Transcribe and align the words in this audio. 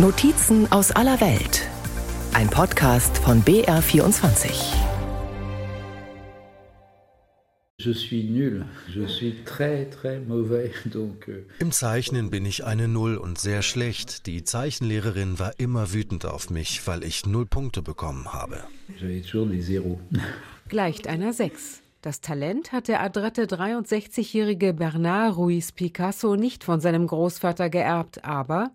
Notizen 0.00 0.70
aus 0.70 0.92
aller 0.92 1.20
Welt. 1.20 1.68
Ein 2.32 2.48
Podcast 2.48 3.18
von 3.18 3.42
BR24. 3.42 4.48
Euh, 7.80 8.62
Im 11.58 11.72
Zeichnen 11.72 12.30
bin 12.30 12.46
ich 12.46 12.64
eine 12.64 12.86
Null 12.86 13.16
und 13.16 13.40
sehr 13.40 13.62
schlecht. 13.62 14.26
Die 14.26 14.44
Zeichenlehrerin 14.44 15.40
war 15.40 15.58
immer 15.58 15.92
wütend 15.92 16.26
auf 16.26 16.50
mich, 16.50 16.86
weil 16.86 17.02
ich 17.02 17.26
null 17.26 17.46
Punkte 17.46 17.82
bekommen 17.82 18.32
habe. 18.32 18.62
Gleicht 20.68 21.08
einer 21.08 21.32
Sechs. 21.32 21.82
Das 22.00 22.20
Talent 22.20 22.70
hat 22.70 22.86
der 22.86 23.02
adrette 23.02 23.46
63-jährige 23.46 24.72
Bernard 24.72 25.36
Ruiz 25.36 25.72
Picasso 25.72 26.36
nicht 26.36 26.62
von 26.62 26.80
seinem 26.80 27.08
Großvater 27.08 27.68
geerbt, 27.70 28.24
aber 28.24 28.70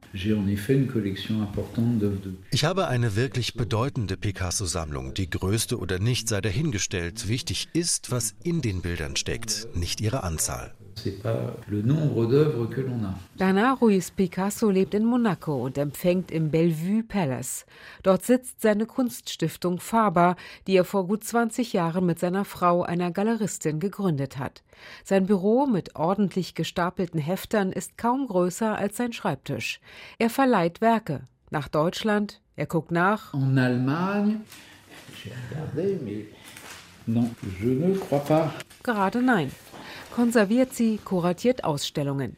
ich 2.51 2.65
habe 2.65 2.87
eine 2.89 3.15
wirklich 3.15 3.53
bedeutende 3.53 4.17
Picasso-Sammlung. 4.17 5.13
Die 5.13 5.29
größte 5.29 5.79
oder 5.79 5.99
nicht 5.99 6.27
sei 6.27 6.41
dahingestellt. 6.41 7.29
Wichtig 7.29 7.69
ist, 7.71 8.11
was 8.11 8.35
in 8.43 8.61
den 8.61 8.81
Bildern 8.81 9.15
steckt, 9.15 9.69
nicht 9.73 10.01
ihre 10.01 10.23
Anzahl. 10.23 10.73
Bernard 13.37 13.81
Ruiz 13.81 14.11
Picasso 14.11 14.69
lebt 14.69 14.93
in 14.93 15.05
Monaco 15.05 15.63
und 15.63 15.77
empfängt 15.77 16.31
im 16.31 16.51
Bellevue 16.51 17.03
Palace. 17.03 17.65
Dort 18.03 18.23
sitzt 18.23 18.61
seine 18.61 18.85
Kunststiftung 18.85 19.79
Faber, 19.79 20.35
die 20.67 20.75
er 20.75 20.85
vor 20.85 21.07
gut 21.07 21.23
20 21.23 21.73
Jahren 21.73 22.05
mit 22.05 22.19
seiner 22.19 22.45
Frau, 22.45 22.83
einer 22.83 23.11
Galeristin, 23.11 23.79
gegründet 23.79 24.37
hat. 24.37 24.63
Sein 25.03 25.25
Büro 25.25 25.65
mit 25.65 25.95
ordentlich 25.95 26.55
gestapelten 26.55 27.19
Heftern 27.19 27.71
ist 27.71 27.97
kaum 27.97 28.27
größer 28.27 28.77
als 28.77 28.97
sein 28.97 29.13
Schreibtisch. 29.13 29.79
Er 30.19 30.29
verleiht 30.29 30.81
Werke 30.81 31.27
nach 31.49 31.67
Deutschland, 31.67 32.41
er 32.55 32.65
guckt 32.65 32.91
nach. 32.91 33.33
En 33.33 33.57
Allemagne, 33.57 34.41
j'ai 35.15 35.31
regardé, 35.31 35.99
mais 36.03 36.25
non, 37.05 37.29
je 37.59 37.69
ne 37.69 37.95
crois 37.95 38.23
pas. 38.23 38.51
Gerade 38.83 39.21
nein 39.21 39.51
konserviert 40.13 40.73
sie, 40.73 40.99
kuratiert 41.03 41.63
Ausstellungen. 41.63 42.37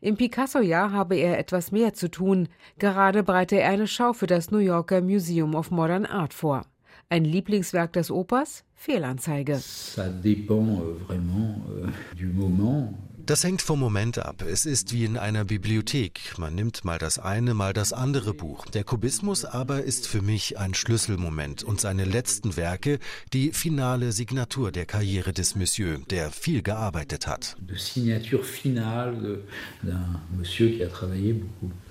Im 0.00 0.16
Picasso-Jahr 0.16 0.92
habe 0.92 1.16
er 1.16 1.38
etwas 1.38 1.70
mehr 1.70 1.94
zu 1.94 2.10
tun. 2.10 2.48
Gerade 2.78 3.22
bereite 3.22 3.60
er 3.60 3.70
eine 3.70 3.86
Schau 3.86 4.12
für 4.12 4.26
das 4.26 4.50
New 4.50 4.58
Yorker 4.58 5.00
Museum 5.00 5.54
of 5.54 5.70
Modern 5.70 6.04
Art 6.04 6.34
vor. 6.34 6.66
Ein 7.08 7.24
Lieblingswerk 7.24 7.92
des 7.92 8.10
Opas? 8.10 8.64
Fehlanzeige. 8.74 9.60
Ça 9.60 10.08
dépend 10.08 10.80
euh, 10.80 10.94
vraiment 11.06 11.62
euh, 11.70 11.86
du 12.16 12.26
moment. 12.26 12.94
Das 13.24 13.44
hängt 13.44 13.62
vom 13.62 13.78
Moment 13.78 14.18
ab. 14.18 14.42
Es 14.42 14.66
ist 14.66 14.92
wie 14.92 15.04
in 15.04 15.16
einer 15.16 15.44
Bibliothek. 15.44 16.34
Man 16.38 16.56
nimmt 16.56 16.84
mal 16.84 16.98
das 16.98 17.20
eine, 17.20 17.54
mal 17.54 17.72
das 17.72 17.92
andere 17.92 18.34
Buch. 18.34 18.66
Der 18.66 18.82
Kubismus 18.82 19.44
aber 19.44 19.84
ist 19.84 20.08
für 20.08 20.22
mich 20.22 20.58
ein 20.58 20.74
Schlüsselmoment 20.74 21.62
und 21.62 21.80
seine 21.80 22.04
letzten 22.04 22.56
Werke 22.56 22.98
die 23.32 23.52
finale 23.52 24.10
Signatur 24.10 24.72
der 24.72 24.86
Karriere 24.86 25.32
des 25.32 25.54
Monsieur, 25.54 25.98
der 26.10 26.32
viel 26.32 26.62
gearbeitet 26.62 27.28
hat. 27.28 27.56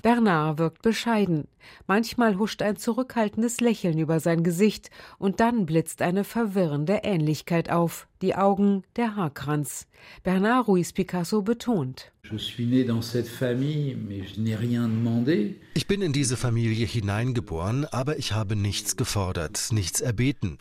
Bernard 0.02 0.58
wirkt 0.58 0.82
bescheiden. 0.82 1.48
Manchmal 1.86 2.38
huscht 2.38 2.62
ein 2.62 2.76
zurückhaltendes 2.76 3.60
Lächeln 3.60 3.98
über 3.98 4.20
sein 4.20 4.42
Gesicht 4.42 4.90
und 5.18 5.40
dann 5.40 5.66
blitzt 5.66 6.02
eine 6.02 6.24
verwirrende 6.24 7.00
Ähnlichkeit 7.02 7.70
auf. 7.70 8.08
Die 8.22 8.34
Augen, 8.34 8.84
der 8.96 9.16
Haarkranz. 9.16 9.86
Bernard 10.22 10.68
Ruiz 10.68 10.92
Picasso 10.92 11.42
betont. 11.42 12.12
Ich 15.74 15.86
bin 15.88 16.02
in 16.02 16.12
diese 16.12 16.36
Familie 16.36 16.86
hineingeboren, 16.86 17.84
aber 17.86 18.16
ich 18.16 18.32
habe 18.32 18.54
nichts 18.54 18.96
gefordert, 18.96 19.68
nichts 19.72 20.00
erbeten. 20.00 20.58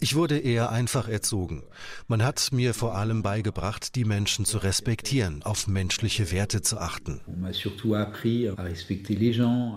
Ich 0.00 0.16
wurde 0.16 0.38
eher 0.38 0.70
einfach 0.70 1.08
erzogen. 1.08 1.62
Man 2.08 2.24
hat 2.24 2.50
mir 2.50 2.74
vor 2.74 2.96
allem 2.96 3.22
beigebracht, 3.22 3.94
die 3.94 4.04
Menschen 4.04 4.44
zu 4.44 4.58
respektieren, 4.58 5.44
auf 5.44 5.68
menschliche 5.68 6.32
Werte 6.32 6.62
zu 6.62 6.78
achten. 6.78 7.20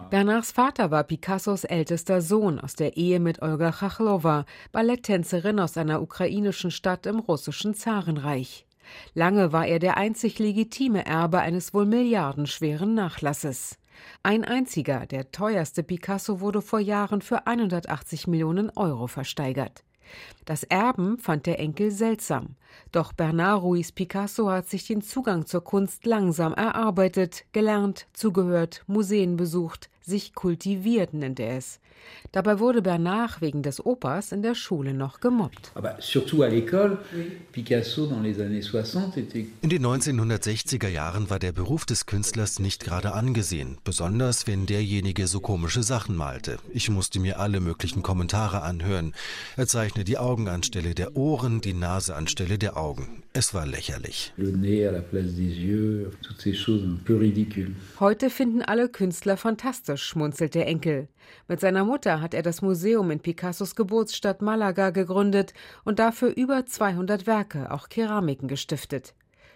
Bernards 0.09 0.51
Vater 0.51 0.91
war 0.91 1.03
Picassos 1.03 1.63
ältester 1.66 2.22
Sohn 2.22 2.59
aus 2.59 2.73
der 2.73 2.97
Ehe 2.97 3.19
mit 3.19 3.44
Olga 3.44 3.72
Chachlova, 3.72 4.45
Balletttänzerin 4.72 5.59
aus 5.59 5.78
einer 5.78 6.01
ukrainischen 6.01 6.72
Stadt 6.72 7.06
im 7.06 7.19
russischen 7.19 7.75
Zarenreich. 7.75 8.66
Lange 9.14 9.52
war 9.52 9.66
er 9.68 9.80
der 9.80 9.98
einzig 9.98 10.40
legitime 10.40 11.06
Erbe 11.06 11.40
eines 11.40 11.74
wohl 11.74 11.86
milliardenschweren 11.86 12.94
Nachlasses. 12.94 13.78
Ein 14.24 14.44
einziger, 14.44 15.06
der 15.06 15.31
teuerste 15.31 15.84
Picasso, 15.84 16.40
wurde 16.40 16.62
vor 16.62 16.80
Jahren 16.80 17.22
für 17.22 17.48
180 17.48 18.28
Millionen 18.28 18.70
Euro 18.75 19.08
versteigert. 19.08 19.84
Das 20.46 20.64
Erben 20.64 21.18
fand 21.18 21.46
der 21.46 21.59
Enkel 21.59 21.92
seltsam. 21.92 22.56
Doch 22.91 23.13
Bernard 23.13 23.63
Ruiz 23.63 23.91
Picasso 23.91 24.50
hat 24.50 24.69
sich 24.69 24.88
den 24.88 25.01
Zugang 25.01 25.45
zur 25.45 25.63
Kunst 25.63 26.05
langsam 26.05 26.53
erarbeitet, 26.53 27.45
gelernt, 27.51 28.07
zugehört, 28.13 28.83
Museen 28.88 29.38
besucht, 29.38 29.89
sich 30.01 30.33
kultiviert, 30.33 31.13
nennt 31.13 31.39
er 31.39 31.57
es. 31.57 31.79
Dabei 32.31 32.59
wurde 32.59 32.81
Bernard 32.81 33.41
wegen 33.41 33.63
des 33.63 33.85
Opas 33.85 34.31
in 34.31 34.41
der 34.41 34.56
Schule 34.56 34.94
noch 34.94 35.19
gemobbt. 35.19 35.72
In 39.61 39.69
den 39.69 39.85
1960er 39.85 40.88
Jahren 40.88 41.29
war 41.29 41.39
der 41.39 41.51
Beruf 41.51 41.85
des 41.85 42.06
Künstlers 42.06 42.59
nicht 42.59 42.83
gerade 42.83 43.13
angesehen, 43.13 43.77
besonders 43.83 44.47
wenn 44.47 44.66
derjenige 44.66 45.27
so 45.27 45.39
komische 45.39 45.83
Sachen 45.83 46.16
malte. 46.16 46.57
Ich 46.73 46.89
musste 46.89 47.19
mir 47.19 47.39
alle 47.39 47.59
möglichen 47.59 48.03
Kommentare 48.03 48.61
anhören. 48.61 49.13
Er 49.56 49.67
zeichne 49.67 50.03
die 50.03 50.17
Augen 50.17 50.47
anstelle 50.47 50.95
der 50.95 51.16
Ohren, 51.16 51.61
die 51.61 51.73
Nase 51.73 52.16
anstelle 52.16 52.56
der 52.57 52.78
Augen. 52.78 53.23
Es 53.34 53.53
war 53.53 53.66
lächerlich. 53.66 54.34
Heute 58.00 58.29
finden 58.29 58.62
alle 58.62 58.90
Künstler 58.90 59.38
fantastisch, 59.38 60.03
schmunzelt 60.03 60.56
der 60.56 60.68
Enkel. 60.68 61.07
Mit 61.47 61.59
seiner 61.59 61.85
Mutter 61.85 62.22
hat 62.22 62.34
er 62.34 62.41
das 62.41 62.62
Museum 62.62 63.12
in 63.12 63.19
Picassos 63.19 63.75
Geburtsstadt 63.75 64.41
Malaga 64.41 64.90
gegründet 64.90 65.53
und 65.84 66.00
dafür 66.00 66.35
über 66.35 66.66
200 66.66 67.28
Werke, 67.28 67.72
auch 67.72 67.90
Keramiken 67.90 68.47
gestiftet. 68.47 69.13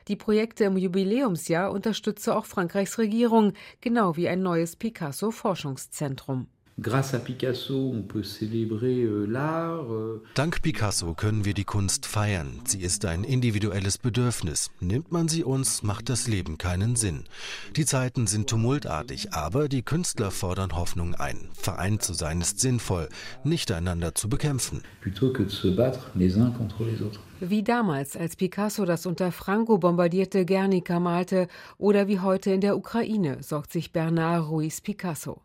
Die 0.07 0.15
Projekte 0.15 0.63
im 0.63 0.77
Jubiläumsjahr 0.77 1.71
unterstütze 1.71 2.35
auch 2.35 2.45
Frankreichs 2.45 2.97
Regierung, 2.97 3.53
genau 3.81 4.17
wie 4.17 4.27
ein 4.27 4.41
neues 4.41 4.75
Picasso-Forschungszentrum. 4.75 6.47
Euh, 6.77 6.83
euh. 9.89 10.21
Dank 10.33 10.61
Picasso 10.61 11.13
können 11.13 11.45
wir 11.45 11.53
die 11.53 11.63
Kunst 11.63 12.05
feiern. 12.05 12.61
Sie 12.65 12.81
ist 12.81 13.05
ein 13.05 13.23
individuelles 13.23 13.97
Bedürfnis. 13.97 14.71
Nimmt 14.79 15.11
man 15.11 15.27
sie 15.27 15.43
uns, 15.43 15.83
macht 15.83 16.09
das 16.09 16.27
Leben 16.27 16.57
keinen 16.57 16.95
Sinn. 16.95 17.25
Die 17.75 17.85
Zeiten 17.85 18.25
sind 18.25 18.49
tumultartig, 18.49 19.33
aber 19.33 19.67
die 19.67 19.83
Künstler 19.83 20.31
fordern 20.31 20.75
Hoffnung 20.75 21.13
ein. 21.13 21.49
Vereint 21.53 22.03
zu 22.03 22.13
sein 22.13 22.41
ist 22.41 22.59
sinnvoll, 22.59 23.09
nicht 23.43 23.71
einander 23.71 24.15
zu 24.15 24.29
bekämpfen. 24.29 24.81
Wie 27.39 27.63
damals, 27.63 28.15
als 28.15 28.35
Picasso 28.35 28.85
das 28.85 29.05
unter 29.05 29.31
Franco 29.31 29.77
bombardierte 29.77 30.45
Guernica 30.45 30.99
malte 30.99 31.47
oder 31.77 32.07
wie 32.07 32.19
heute 32.19 32.51
in 32.51 32.61
der 32.61 32.77
Ukraine, 32.77 33.37
sorgt 33.41 33.71
sich 33.71 33.91
Bernard 33.91 34.49
Ruiz 34.49 34.81
Picasso. 34.81 35.41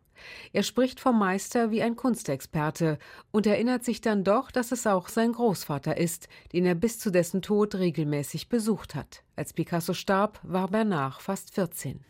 Er 0.52 0.62
spricht 0.62 1.00
vom 1.00 1.18
Meister 1.18 1.70
wie 1.70 1.82
ein 1.82 1.96
Kunstexperte 1.96 2.98
und 3.30 3.46
erinnert 3.46 3.84
sich 3.84 4.00
dann 4.00 4.24
doch, 4.24 4.50
dass 4.50 4.72
es 4.72 4.86
auch 4.86 5.08
sein 5.08 5.32
Großvater 5.32 5.96
ist, 5.96 6.28
den 6.52 6.66
er 6.66 6.74
bis 6.74 6.98
zu 6.98 7.10
dessen 7.10 7.42
Tod 7.42 7.74
regelmäßig 7.74 8.48
besucht 8.48 8.94
hat. 8.94 9.22
Als 9.38 9.52
Picasso 9.52 9.92
starb, 9.92 10.40
war 10.44 10.68
Bernard 10.68 11.20
fast 11.20 11.54
14. 11.54 12.00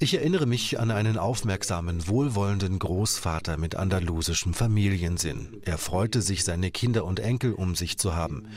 Ich 0.00 0.14
erinnere 0.14 0.46
mich 0.46 0.80
an 0.80 0.90
einen 0.90 1.18
aufmerksamen, 1.18 2.08
wohlwollenden 2.08 2.78
Großvater 2.78 3.58
mit 3.58 3.74
andalusischem 3.74 4.54
Familiensinn. 4.54 5.60
Er 5.66 5.76
freute 5.76 6.22
sich, 6.22 6.44
seine 6.44 6.70
Kinder 6.70 7.04
und 7.04 7.20
Enkel 7.20 7.52
um 7.52 7.74
sich 7.74 7.98
zu 7.98 8.16
haben. 8.16 8.48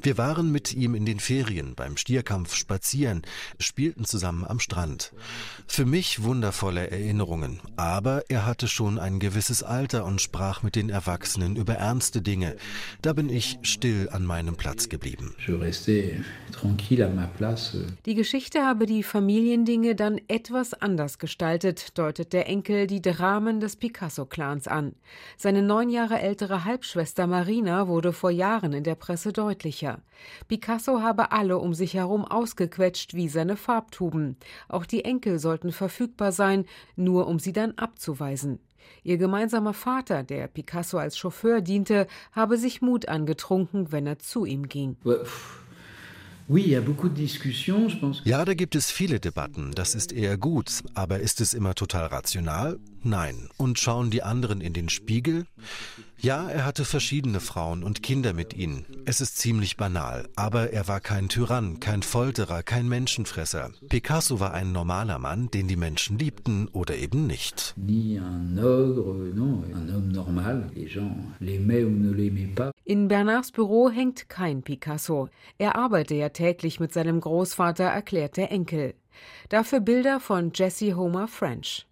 Wir 0.00 0.16
waren 0.16 0.52
mit 0.52 0.74
ihm 0.74 0.94
in 0.94 1.06
den 1.06 1.18
Ferien, 1.18 1.74
beim 1.74 1.96
Stierkampf 1.96 2.54
spazieren, 2.54 3.22
spielten 3.58 4.04
zusammen 4.04 4.44
am 4.44 4.60
Strand. 4.60 5.12
Für 5.66 5.86
mich 5.86 6.22
wundervolle 6.22 6.88
Erinnerungen, 6.88 7.60
aber 7.76 8.22
er 8.28 8.46
hatte 8.46 8.68
schon 8.68 9.00
ein 9.00 9.18
gewisses 9.18 9.64
Alter 9.64 10.04
und 10.04 10.20
sprach 10.20 10.62
mit 10.62 10.76
den 10.76 10.88
Erwachsenen 10.88 11.56
über 11.56 11.74
ernste 11.74 12.22
Dinge. 12.22 12.54
Da 13.02 13.12
bin 13.12 13.28
ich 13.28 13.58
still 13.62 14.08
an 14.12 14.24
meinem 14.24 14.54
Platz 14.54 14.88
geblieben 14.88 14.97
geblieben. 14.98 15.34
Die 18.04 18.14
Geschichte 18.14 18.64
habe 18.64 18.86
die 18.86 19.02
Familiendinge 19.02 19.94
dann 19.94 20.20
etwas 20.26 20.74
anders 20.74 21.18
gestaltet, 21.18 21.96
deutet 21.96 22.32
der 22.32 22.48
Enkel 22.48 22.86
die 22.86 23.00
Dramen 23.00 23.60
des 23.60 23.76
Picasso-Clans 23.76 24.66
an. 24.66 24.94
Seine 25.36 25.62
neun 25.62 25.88
Jahre 25.88 26.18
ältere 26.18 26.64
Halbschwester 26.64 27.26
Marina 27.26 27.86
wurde 27.86 28.12
vor 28.12 28.30
Jahren 28.30 28.72
in 28.72 28.84
der 28.84 28.96
Presse 28.96 29.32
deutlicher. 29.32 30.00
Picasso 30.48 31.00
habe 31.00 31.30
alle 31.30 31.58
um 31.58 31.74
sich 31.74 31.94
herum 31.94 32.24
ausgequetscht 32.24 33.14
wie 33.14 33.28
seine 33.28 33.56
Farbtuben. 33.56 34.36
Auch 34.68 34.84
die 34.84 35.04
Enkel 35.04 35.38
sollten 35.38 35.70
verfügbar 35.70 36.32
sein, 36.32 36.64
nur 36.96 37.28
um 37.28 37.38
sie 37.38 37.52
dann 37.52 37.72
abzuweisen. 37.72 38.58
Ihr 39.02 39.18
gemeinsamer 39.18 39.74
Vater, 39.74 40.22
der 40.22 40.48
Picasso 40.48 40.98
als 40.98 41.18
Chauffeur 41.18 41.60
diente, 41.60 42.06
habe 42.32 42.56
sich 42.56 42.82
Mut 42.82 43.08
angetrunken, 43.08 43.92
wenn 43.92 44.06
er 44.06 44.18
zu 44.18 44.44
ihm 44.44 44.68
ging. 44.68 44.96
Ja, 48.24 48.42
da 48.46 48.54
gibt 48.54 48.74
es 48.74 48.90
viele 48.90 49.20
Debatten. 49.20 49.72
Das 49.74 49.94
ist 49.94 50.12
eher 50.12 50.38
gut. 50.38 50.82
Aber 50.94 51.20
ist 51.20 51.42
es 51.42 51.52
immer 51.52 51.74
total 51.74 52.06
rational? 52.06 52.78
Nein. 53.02 53.50
Und 53.58 53.78
schauen 53.78 54.10
die 54.10 54.22
anderen 54.22 54.62
in 54.62 54.72
den 54.72 54.88
Spiegel? 54.88 55.44
Ja, 56.20 56.48
er 56.48 56.64
hatte 56.64 56.86
verschiedene 56.86 57.40
Frauen 57.40 57.84
und 57.84 58.02
Kinder 58.02 58.32
mit 58.32 58.54
ihnen. 58.54 58.86
Es 59.04 59.20
ist 59.20 59.36
ziemlich 59.36 59.76
banal, 59.76 60.28
aber 60.36 60.72
er 60.72 60.88
war 60.88 61.00
kein 61.00 61.28
Tyrann, 61.28 61.80
kein 61.80 62.02
Folterer, 62.02 62.62
kein 62.62 62.88
Menschenfresser. 62.88 63.70
Picasso 63.88 64.40
war 64.40 64.52
ein 64.54 64.72
normaler 64.72 65.18
Mann, 65.18 65.50
den 65.50 65.68
die 65.68 65.76
Menschen 65.76 66.18
liebten 66.18 66.66
oder 66.68 66.96
eben 66.96 67.26
nicht. 67.26 67.74
In 72.88 73.06
Bernards 73.06 73.52
Büro 73.52 73.90
hängt 73.90 74.30
kein 74.30 74.62
Picasso. 74.62 75.28
Er 75.58 75.76
arbeite 75.76 76.14
ja 76.14 76.30
täglich 76.30 76.80
mit 76.80 76.90
seinem 76.90 77.20
Großvater, 77.20 77.84
erklärt 77.84 78.38
der 78.38 78.50
Enkel. 78.50 78.94
Dafür 79.50 79.80
Bilder 79.80 80.20
von 80.20 80.52
Jessie 80.54 80.94
Homer 80.94 81.28
French. 81.28 81.86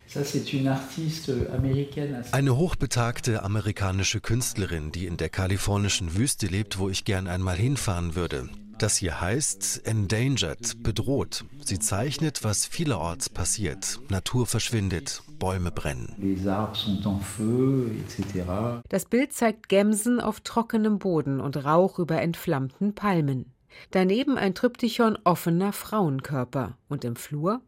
Eine 2.33 2.57
hochbetagte 2.57 3.43
amerikanische 3.43 4.23
Künstlerin, 4.23 4.91
die 4.91 5.05
in 5.05 5.19
der 5.19 5.29
kalifornischen 5.29 6.17
Wüste 6.17 6.47
lebt, 6.47 6.79
wo 6.79 6.89
ich 6.89 7.05
gern 7.05 7.27
einmal 7.27 7.57
hinfahren 7.57 8.15
würde. 8.15 8.49
Das 8.79 8.99
hier 8.99 9.21
heißt 9.21 9.87
Endangered, 9.87 10.83
bedroht. 10.83 11.45
Sie 11.65 11.79
zeichnet, 11.79 12.45
was 12.45 12.67
vielerorts 12.67 13.31
passiert. 13.31 14.01
Natur 14.11 14.47
verschwindet, 14.47 15.23
Bäume 15.39 15.71
brennen. 15.71 16.15
Das 18.89 19.05
Bild 19.07 19.33
zeigt 19.33 19.69
Gemsen 19.69 20.21
auf 20.21 20.41
trockenem 20.41 20.99
Boden 20.99 21.41
und 21.41 21.57
Rauch 21.65 21.99
über 21.99 22.21
entflammten 22.21 22.95
Palmen. 22.95 23.56
Daneben 23.91 24.39
ein 24.39 24.55
Triptychon 24.55 25.19
offener 25.25 25.73
Frauenkörper. 25.73 26.77
Und 26.89 27.05
im 27.05 27.17
Flur? 27.17 27.61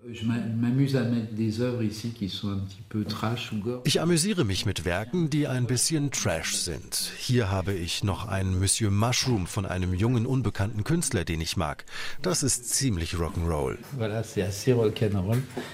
Ich 3.84 4.00
amüsiere 4.00 4.44
mich 4.44 4.64
mit 4.66 4.84
Werken, 4.84 5.30
die 5.30 5.48
ein 5.48 5.66
bisschen 5.66 6.10
Trash 6.12 6.54
sind. 6.54 7.12
Hier 7.18 7.50
habe 7.50 7.72
ich 7.72 8.04
noch 8.04 8.28
ein 8.28 8.58
Monsieur 8.58 8.92
Mushroom 8.92 9.46
von 9.48 9.66
einem 9.66 9.92
jungen, 9.92 10.24
unbekannten 10.24 10.84
Künstler, 10.84 11.24
den 11.24 11.40
ich 11.40 11.56
mag. 11.56 11.84
Das 12.22 12.44
ist 12.44 12.70
ziemlich 12.70 13.14
Rock'n'Roll. 13.14 13.78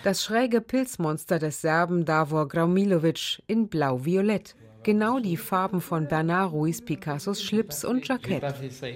Das 0.04 0.24
schräge 0.24 0.60
Pilzmonster 0.62 1.38
des 1.38 1.60
Serben 1.60 2.06
Davor 2.06 2.48
Graumilovic 2.48 3.42
in 3.46 3.68
blau-violett. 3.68 4.54
Genau 4.84 5.18
die 5.18 5.38
Farben 5.38 5.80
von 5.80 6.08
Bernard 6.08 6.52
Ruiz 6.52 6.82
Picassos 6.82 7.42
Schlips 7.42 7.86
und 7.86 8.06
Jackett. 8.06 8.44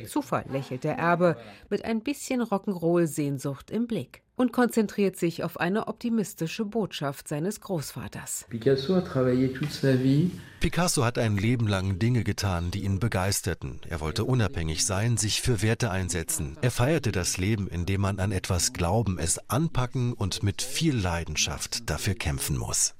Zufall, 0.07 0.45
lächelt 0.53 0.85
der 0.85 0.99
Erbe 0.99 1.39
mit 1.71 1.83
ein 1.87 2.03
bisschen 2.03 2.43
Rock'n'Roll-Sehnsucht 2.43 3.71
im 3.71 3.87
Blick 3.87 4.21
und 4.37 4.53
konzentriert 4.53 5.17
sich 5.17 5.45
auf 5.45 5.59
eine 5.59 5.89
optimistische 5.89 6.67
Botschaft 6.67 7.27
seines 7.27 7.63
Großvaters. 7.63 8.47
Picasso 10.61 11.05
hat 11.05 11.17
ein 11.17 11.39
Leben 11.39 11.67
lang 11.67 11.99
Dinge 11.99 12.23
getan, 12.23 12.71
die 12.71 12.85
ihn 12.85 12.99
begeisterten. 12.99 13.81
Er 13.89 14.01
wollte 14.01 14.25
unabhängig 14.25 14.85
sein, 14.85 15.17
sich 15.17 15.41
für 15.41 15.63
Werte 15.63 15.91
einsetzen. 15.91 16.59
Er 16.61 16.71
feierte 16.71 17.13
das 17.13 17.39
Leben, 17.39 17.67
indem 17.67 18.03
man 18.03 18.19
an 18.19 18.33
etwas 18.33 18.75
glauben, 18.75 19.19
es 19.19 19.39
anpacken 19.49 20.13
und 20.13 20.43
mit 20.43 20.61
viel 20.61 20.97
Leidenschaft 20.97 21.89
dafür 21.89 22.15
kämpfen 22.15 22.59
muss. 22.59 22.95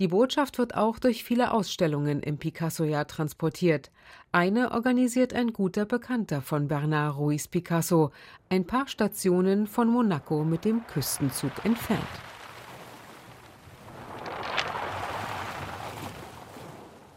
Die 0.00 0.08
Botschaft 0.08 0.58
wird 0.58 0.74
auch 0.74 0.98
durch 0.98 1.22
viele 1.22 1.52
Ausstellungen 1.52 2.20
im 2.20 2.36
Picasso-Jahr 2.36 3.06
transportiert. 3.06 3.92
Eine 4.32 4.72
organisiert 4.72 5.32
ein 5.32 5.52
guter 5.52 5.84
Bekannter 5.84 6.42
von 6.42 6.66
Bernard 6.66 7.16
Ruiz 7.16 7.46
Picasso, 7.46 8.10
ein 8.48 8.66
paar 8.66 8.88
Stationen 8.88 9.68
von 9.68 9.86
Monaco 9.86 10.42
mit 10.42 10.64
dem 10.64 10.84
Küstenzug 10.88 11.52
entfernt. 11.64 12.02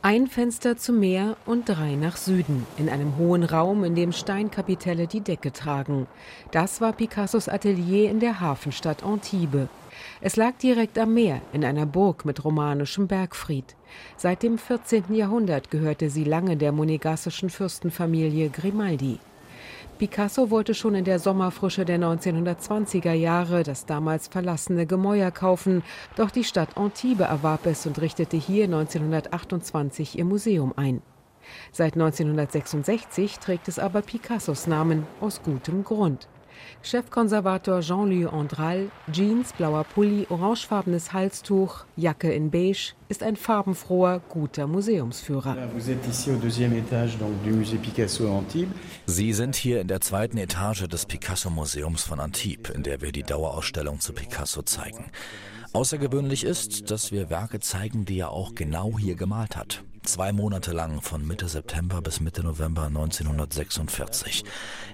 Ein 0.03 0.27
Fenster 0.27 0.77
zum 0.77 0.99
Meer 0.99 1.35
und 1.47 1.67
drei 1.67 1.95
nach 1.95 2.15
Süden, 2.15 2.67
in 2.77 2.89
einem 2.89 3.17
hohen 3.17 3.43
Raum, 3.43 3.83
in 3.83 3.95
dem 3.95 4.11
Steinkapitelle 4.11 5.07
die 5.07 5.21
Decke 5.21 5.51
tragen. 5.51 6.05
Das 6.51 6.79
war 6.79 6.93
Picassos 6.93 7.49
Atelier 7.49 8.11
in 8.11 8.19
der 8.19 8.39
Hafenstadt 8.39 9.03
Antibes. 9.03 9.67
Es 10.19 10.35
lag 10.35 10.57
direkt 10.57 10.97
am 10.97 11.13
Meer, 11.13 11.41
in 11.53 11.63
einer 11.63 11.85
Burg 11.85 12.25
mit 12.25 12.43
romanischem 12.43 13.07
Bergfried. 13.07 13.75
Seit 14.15 14.41
dem 14.41 14.57
14. 14.57 15.13
Jahrhundert 15.13 15.69
gehörte 15.69 16.09
sie 16.09 16.23
lange 16.23 16.57
der 16.57 16.71
monegassischen 16.71 17.51
Fürstenfamilie 17.51 18.49
Grimaldi. 18.49 19.19
Picasso 19.99 20.49
wollte 20.49 20.73
schon 20.73 20.95
in 20.95 21.05
der 21.05 21.19
Sommerfrische 21.19 21.85
der 21.85 21.99
1920er 21.99 23.13
Jahre 23.13 23.63
das 23.63 23.85
damals 23.85 24.27
verlassene 24.27 24.87
Gemäuer 24.87 25.31
kaufen, 25.31 25.83
doch 26.15 26.31
die 26.31 26.43
Stadt 26.43 26.77
Antibes 26.77 27.27
erwarb 27.27 27.65
es 27.67 27.85
und 27.85 28.01
richtete 28.01 28.37
hier 28.37 28.65
1928 28.65 30.17
ihr 30.17 30.25
Museum 30.25 30.73
ein. 30.75 31.01
Seit 31.71 31.93
1966 31.93 33.39
trägt 33.39 33.67
es 33.67 33.79
aber 33.79 34.01
Picassos 34.01 34.67
Namen 34.67 35.05
aus 35.21 35.41
gutem 35.43 35.83
Grund. 35.83 36.27
Chefkonservator 36.81 37.81
Jean-Louis 37.81 38.27
Andral, 38.27 38.89
Jeans, 39.11 39.53
blauer 39.53 39.83
Pulli, 39.83 40.25
orangefarbenes 40.29 41.13
Halstuch, 41.13 41.85
Jacke 41.95 42.31
in 42.31 42.51
beige, 42.51 42.93
ist 43.09 43.23
ein 43.23 43.35
farbenfroher, 43.35 44.21
guter 44.29 44.67
Museumsführer. 44.67 45.57
Sie 49.05 49.33
sind 49.33 49.55
hier 49.55 49.81
in 49.81 49.87
der 49.87 50.01
zweiten 50.01 50.37
Etage 50.37 50.87
des 50.87 51.05
Picasso-Museums 51.05 52.03
von 52.03 52.19
Antibes, 52.19 52.73
in 52.75 52.83
der 52.83 53.01
wir 53.01 53.11
die 53.11 53.23
Dauerausstellung 53.23 53.99
zu 53.99 54.13
Picasso 54.13 54.61
zeigen. 54.61 55.11
Außergewöhnlich 55.77 56.43
ist, 56.43 56.89
dass 56.89 57.11
wir 57.11 57.29
Werke 57.29 57.59
zeigen, 57.59 58.03
die 58.03 58.17
er 58.17 58.31
auch 58.31 58.55
genau 58.55 58.97
hier 58.97 59.13
gemalt 59.13 59.55
hat. 59.55 59.83
Zwei 60.01 60.33
Monate 60.33 60.71
lang, 60.71 61.03
von 61.03 61.27
Mitte 61.27 61.47
September 61.47 62.01
bis 62.01 62.19
Mitte 62.19 62.41
November 62.41 62.87
1946. 62.87 64.43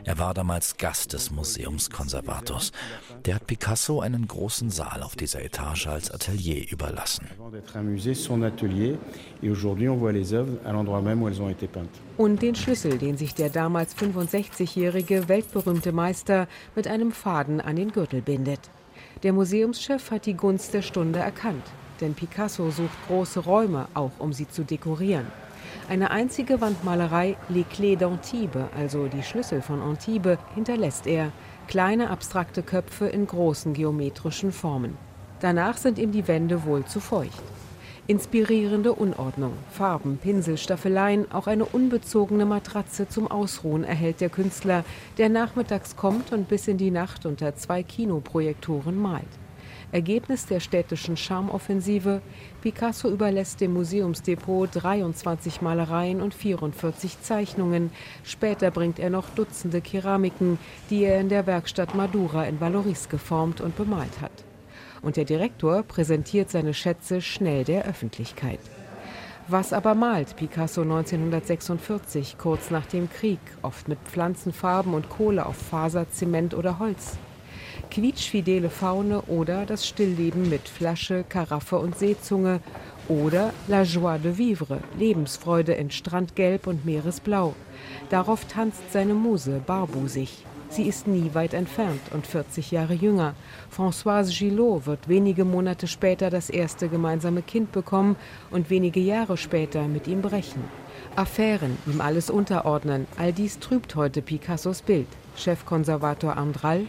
Er 0.03 0.19
war 0.19 0.33
damals 0.33 0.75
Gast 0.75 1.13
des 1.13 1.31
Museumskonservators. 1.31 2.73
Der 3.23 3.35
hat 3.35 3.47
Picasso 3.47 4.01
einen 4.01 4.27
großen 4.27 4.71
Saal 4.71 5.03
auf 5.03 5.15
dieser 5.15 5.41
Etage 5.41 5.87
als 5.87 6.11
Atelier 6.11 6.69
überlassen. 6.69 7.29
Und 12.17 12.41
den 12.41 12.55
Schlüssel, 12.55 12.97
den 12.97 13.15
sich 13.15 13.33
der 13.33 13.49
damals 13.49 13.95
65-jährige 13.95 15.29
weltberühmte 15.29 15.93
Meister 15.93 16.49
mit 16.75 16.89
einem 16.89 17.13
Faden 17.13 17.61
an 17.61 17.77
den 17.77 17.93
Gürtel 17.93 18.21
bindet. 18.21 18.59
Der 19.21 19.33
Museumschef 19.33 20.11
hat 20.11 20.25
die 20.25 20.33
Gunst 20.33 20.73
der 20.73 20.81
Stunde 20.81 21.19
erkannt 21.19 21.63
denn 22.03 22.13
Picasso 22.13 22.69
sucht 22.69 22.97
große 23.07 23.39
Räume, 23.39 23.87
auch 23.93 24.11
um 24.19 24.33
sie 24.33 24.47
zu 24.47 24.63
dekorieren. 24.63 25.27
Eine 25.89 26.11
einzige 26.11 26.61
Wandmalerei, 26.61 27.37
Les 27.49 27.65
Clés 27.65 27.97
d'Antibes, 27.97 28.67
also 28.77 29.07
die 29.07 29.23
Schlüssel 29.23 29.61
von 29.61 29.81
Antibes, 29.81 30.37
hinterlässt 30.53 31.07
er, 31.07 31.31
kleine 31.67 32.09
abstrakte 32.09 32.61
Köpfe 32.61 33.07
in 33.07 33.25
großen 33.25 33.73
geometrischen 33.73 34.51
Formen. 34.51 34.97
Danach 35.39 35.77
sind 35.77 35.97
ihm 35.97 36.11
die 36.11 36.27
Wände 36.27 36.65
wohl 36.65 36.85
zu 36.85 36.99
feucht. 36.99 37.41
Inspirierende 38.05 38.91
Unordnung, 38.91 39.53
Farben, 39.71 40.17
Pinsel, 40.17 40.57
Staffeleien, 40.57 41.31
auch 41.31 41.47
eine 41.47 41.63
unbezogene 41.63 42.45
Matratze 42.45 43.07
zum 43.07 43.31
Ausruhen 43.31 43.85
erhält 43.85 44.19
der 44.19 44.27
Künstler, 44.27 44.83
der 45.17 45.29
nachmittags 45.29 45.95
kommt 45.95 46.33
und 46.33 46.49
bis 46.49 46.67
in 46.67 46.77
die 46.77 46.91
Nacht 46.91 47.25
unter 47.25 47.55
zwei 47.55 47.81
Kinoprojektoren 47.81 49.01
malt. 49.01 49.23
Ergebnis 49.93 50.45
der 50.47 50.59
städtischen 50.59 51.15
Charmoffensive, 51.15 52.21
Picasso 52.61 53.09
überlässt 53.09 53.61
dem 53.61 53.73
Museumsdepot 53.73 54.69
23 54.73 55.61
Malereien 55.61 56.21
und 56.21 56.33
44 56.33 57.21
Zeichnungen. 57.21 57.89
Später 58.25 58.69
bringt 58.69 58.99
er 58.99 59.11
noch 59.11 59.29
Dutzende 59.29 59.79
Keramiken, 59.79 60.59
die 60.89 61.05
er 61.05 61.21
in 61.21 61.29
der 61.29 61.47
Werkstatt 61.47 61.95
Madura 61.95 62.43
in 62.47 62.59
Valoris 62.59 63.07
geformt 63.07 63.61
und 63.61 63.77
bemalt 63.77 64.19
hat. 64.19 64.43
Und 65.03 65.17
der 65.17 65.25
Direktor 65.25 65.83
präsentiert 65.83 66.49
seine 66.49 66.73
Schätze 66.73 67.21
schnell 67.21 67.65
der 67.65 67.85
Öffentlichkeit. 67.85 68.59
Was 69.49 69.73
aber 69.73 69.93
malt 69.93 70.37
Picasso 70.37 70.83
1946, 70.83 72.37
kurz 72.37 72.71
nach 72.71 72.85
dem 72.85 73.09
Krieg, 73.09 73.39
oft 73.61 73.89
mit 73.89 73.99
Pflanzenfarben 74.05 74.93
und 74.93 75.09
Kohle 75.09 75.45
auf 75.45 75.57
Faser, 75.57 76.09
Zement 76.09 76.53
oder 76.53 76.79
Holz? 76.79 77.17
Quietschfidele 77.91 78.69
Faune 78.69 79.23
oder 79.23 79.65
das 79.65 79.85
Stillleben 79.85 80.49
mit 80.49 80.69
Flasche, 80.69 81.25
Karaffe 81.27 81.77
und 81.77 81.97
Seezunge 81.97 82.61
oder 83.09 83.51
La 83.67 83.83
Joie 83.83 84.17
de 84.17 84.37
Vivre, 84.37 84.79
Lebensfreude 84.97 85.73
in 85.73 85.91
Strandgelb 85.91 86.65
und 86.65 86.85
Meeresblau. 86.85 87.53
Darauf 88.09 88.45
tanzt 88.45 88.93
seine 88.93 89.13
Muse 89.13 89.61
barbusig. 89.65 90.45
Sie 90.73 90.87
ist 90.87 91.05
nie 91.05 91.35
weit 91.35 91.53
entfernt 91.53 92.01
und 92.15 92.25
40 92.25 92.71
Jahre 92.71 92.95
jünger. 92.95 93.35
Françoise 93.71 94.35
Gillot 94.35 94.87
wird 94.87 95.07
wenige 95.07 95.45
Monate 95.45 95.85
später 95.85 96.31
das 96.31 96.49
erste 96.49 96.89
gemeinsame 96.89 97.43
Kind 97.43 97.71
bekommen 97.71 98.15
und 98.49 98.71
wenige 98.71 98.99
Jahre 98.99 99.37
später 99.37 99.87
mit 99.87 100.07
ihm 100.07 100.23
brechen. 100.23 100.63
Affären, 101.15 101.77
ihm 101.85 102.01
alles 102.01 102.31
unterordnen, 102.31 103.05
all 103.17 103.33
dies 103.33 103.59
trübt 103.59 103.95
heute 103.95 104.23
Picassos 104.23 104.81
Bild. 104.81 105.05
Chefkonservator 105.35 106.37
Andral. 106.37 106.87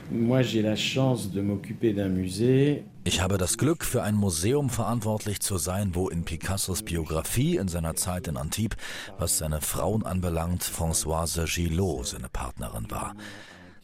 Ich 3.04 3.20
habe 3.20 3.36
das 3.36 3.58
Glück, 3.58 3.84
für 3.84 4.02
ein 4.02 4.14
Museum 4.14 4.70
verantwortlich 4.70 5.40
zu 5.40 5.58
sein, 5.58 5.94
wo 5.94 6.08
in 6.08 6.24
Picassos 6.24 6.82
Biografie 6.82 7.56
in 7.56 7.68
seiner 7.68 7.96
Zeit 7.96 8.28
in 8.28 8.38
Antibes, 8.38 8.78
was 9.18 9.36
seine 9.36 9.60
Frauen 9.60 10.04
anbelangt, 10.04 10.62
Françoise 10.62 11.44
Gillot 11.54 12.06
seine 12.06 12.30
Partnerin 12.30 12.90
war. 12.90 13.14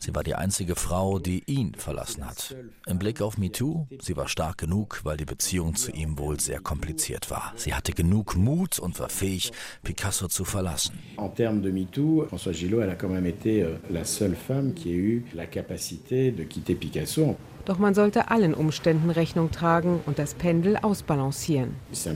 Sie 0.02 0.14
war 0.14 0.24
die 0.24 0.34
einzige 0.34 0.76
Frau, 0.76 1.18
die 1.18 1.44
ihn 1.44 1.74
verlassen 1.74 2.24
hat. 2.24 2.56
Im 2.86 2.98
Blick 2.98 3.20
auf 3.20 3.36
MeToo, 3.36 3.86
sie 4.00 4.16
war 4.16 4.28
stark 4.28 4.56
genug, 4.56 5.00
weil 5.04 5.18
die 5.18 5.26
Beziehung 5.26 5.76
zu 5.76 5.92
ihm 5.92 6.18
wohl 6.18 6.40
sehr 6.40 6.60
kompliziert 6.60 7.30
war. 7.30 7.52
Sie 7.56 7.74
hatte 7.74 7.92
genug 7.92 8.34
Mut 8.34 8.78
und 8.78 8.98
war 8.98 9.10
fähig, 9.10 9.52
Picasso 9.82 10.28
zu 10.28 10.46
verlassen. 10.46 10.98
En 11.18 11.34
termes 11.34 11.62
de 11.62 11.70
MeToo, 11.70 12.26
Françoise 12.30 12.54
Gillot, 12.54 12.80
elle 12.80 12.92
a 12.92 12.96
quand 12.96 13.12
même 13.12 13.26
été 13.26 13.62
euh, 13.62 13.76
la 13.90 14.06
seule 14.06 14.34
femme 14.34 14.72
qui 14.72 14.90
ait 14.90 14.96
eu 14.96 15.24
la 15.34 15.46
capacité 15.46 16.32
de 16.32 16.44
quitter 16.44 16.74
Picasso. 16.74 17.36
Doch 17.66 17.78
man 17.78 17.94
sollte 17.94 18.30
allen 18.30 18.54
Umständen 18.54 19.10
Rechnung 19.10 19.50
tragen 19.50 20.00
und 20.06 20.18
das 20.18 20.32
Pendel 20.34 20.78
ausbalancieren. 20.78 21.76
Sich 21.92 22.08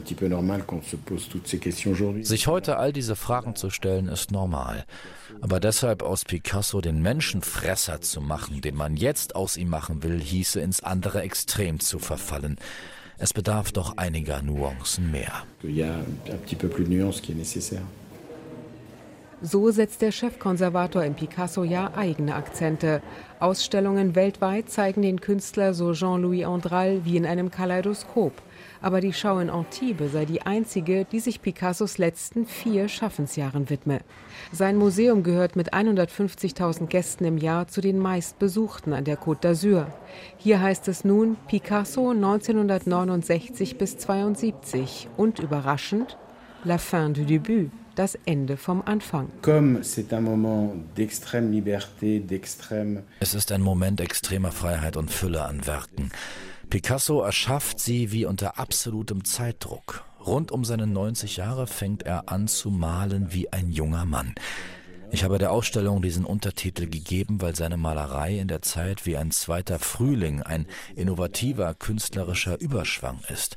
heute 2.47 2.77
all 2.77 2.93
diese 2.93 3.15
Fragen 3.15 3.55
zu 3.55 3.71
stellen, 3.71 4.09
ist 4.09 4.33
normal. 4.33 4.85
Aber 5.41 5.61
deshalb 5.61 6.03
aus 6.03 6.25
Picasso 6.25 6.81
den 6.81 7.03
Menschenfresser 7.03 8.01
zu 8.01 8.21
machen, 8.21 8.61
den 8.61 8.77
man 8.77 8.97
jetzt 8.97 9.37
aus 9.37 9.57
ihm 9.57 9.69
machen 9.69 10.03
will, 10.03 10.21
hieße 10.21 10.61
ins 10.61 10.83
andere 10.83 11.23
Extrem 11.23 11.81
zu 11.81 11.99
verfallen. 11.99 12.57
Es 13.19 13.33
bedarf 13.33 13.71
doch 13.73 13.97
einiger 13.97 14.43
Nuancen 14.43 15.11
mehr. 15.11 15.45
So 19.43 19.71
setzt 19.71 20.01
der 20.01 20.11
Chefkonservator 20.11 21.05
im 21.05 21.15
Picasso-Jahr 21.15 21.99
eigene 21.99 22.35
Akzente. 22.35 23.03
Ausstellungen 23.41 24.15
weltweit 24.15 24.71
zeigen 24.71 25.03
den 25.03 25.21
Künstler 25.21 25.75
so 25.75 25.93
Jean-Louis 25.93 26.47
Andral 26.47 27.05
wie 27.05 27.19
in 27.19 27.27
einem 27.27 27.51
Kaleidoskop. 27.51 28.33
Aber 28.85 29.01
die 29.01 29.15
Schau 29.15 29.39
in 29.39 29.49
Antibes 29.49 30.13
sei 30.13 30.27
die 30.27 30.43
einzige, 30.43 31.07
die 31.07 31.19
sich 31.19 31.41
Picassos 31.41 31.97
letzten 31.97 32.45
vier 32.45 32.89
Schaffensjahren 32.89 33.71
widme. 33.71 34.01
Sein 34.53 34.77
Museum 34.77 35.23
gehört 35.23 35.57
mit 35.57 35.73
150.000 35.73 36.89
Gästen 36.89 37.25
im 37.25 37.39
Jahr 37.39 37.67
zu 37.67 37.81
den 37.81 37.99
meistbesuchten 37.99 38.93
an 38.93 39.05
der 39.05 39.19
Côte 39.19 39.41
d'Azur. 39.41 39.87
Hier 40.37 40.61
heißt 40.61 40.87
es 40.89 41.03
nun 41.03 41.39
Picasso 41.49 42.11
1969 42.11 43.79
bis 43.79 43.97
72 43.97 45.09
und 45.17 45.39
überraschend 45.39 46.19
La 46.65 46.77
fin 46.77 47.15
du 47.15 47.23
début 47.23 47.71
das 47.95 48.19
Ende 48.27 48.59
vom 48.59 48.83
Anfang. 48.85 49.31
Es 53.21 53.35
ist 53.35 53.53
ein 53.53 53.63
Moment 53.63 54.01
extremer 54.01 54.53
Freiheit 54.53 54.97
und 54.99 55.11
Fülle 55.11 55.45
an 55.45 55.67
Werken. 55.67 56.11
Picasso 56.75 57.21
erschafft 57.23 57.79
sie 57.79 58.11
wie 58.11 58.25
unter 58.25 58.59
absolutem 58.59 59.25
Zeitdruck. 59.25 60.03
Rund 60.27 60.51
um 60.51 60.65
seine 60.65 60.89
90 60.89 61.37
Jahre 61.37 61.69
fängt 61.69 62.03
er 62.03 62.29
an 62.29 62.49
zu 62.49 62.69
malen 62.69 63.33
wie 63.33 63.53
ein 63.53 63.71
junger 63.71 64.05
Mann. 64.05 64.35
Ich 65.13 65.23
habe 65.23 65.39
der 65.39 65.53
Ausstellung 65.53 66.03
diesen 66.03 66.25
Untertitel 66.25 66.89
gegeben, 66.89 67.41
weil 67.41 67.55
seine 67.55 67.77
Malerei 67.77 68.41
in 68.41 68.49
der 68.49 68.61
Zeit 68.61 69.07
wie 69.07 69.17
ein 69.17 69.31
zweiter 69.31 69.79
Frühling, 69.79 70.43
ein 70.43 70.67
innovativer 70.97 71.75
künstlerischer 71.75 72.61
Überschwang 72.61 73.21
ist. 73.33 73.57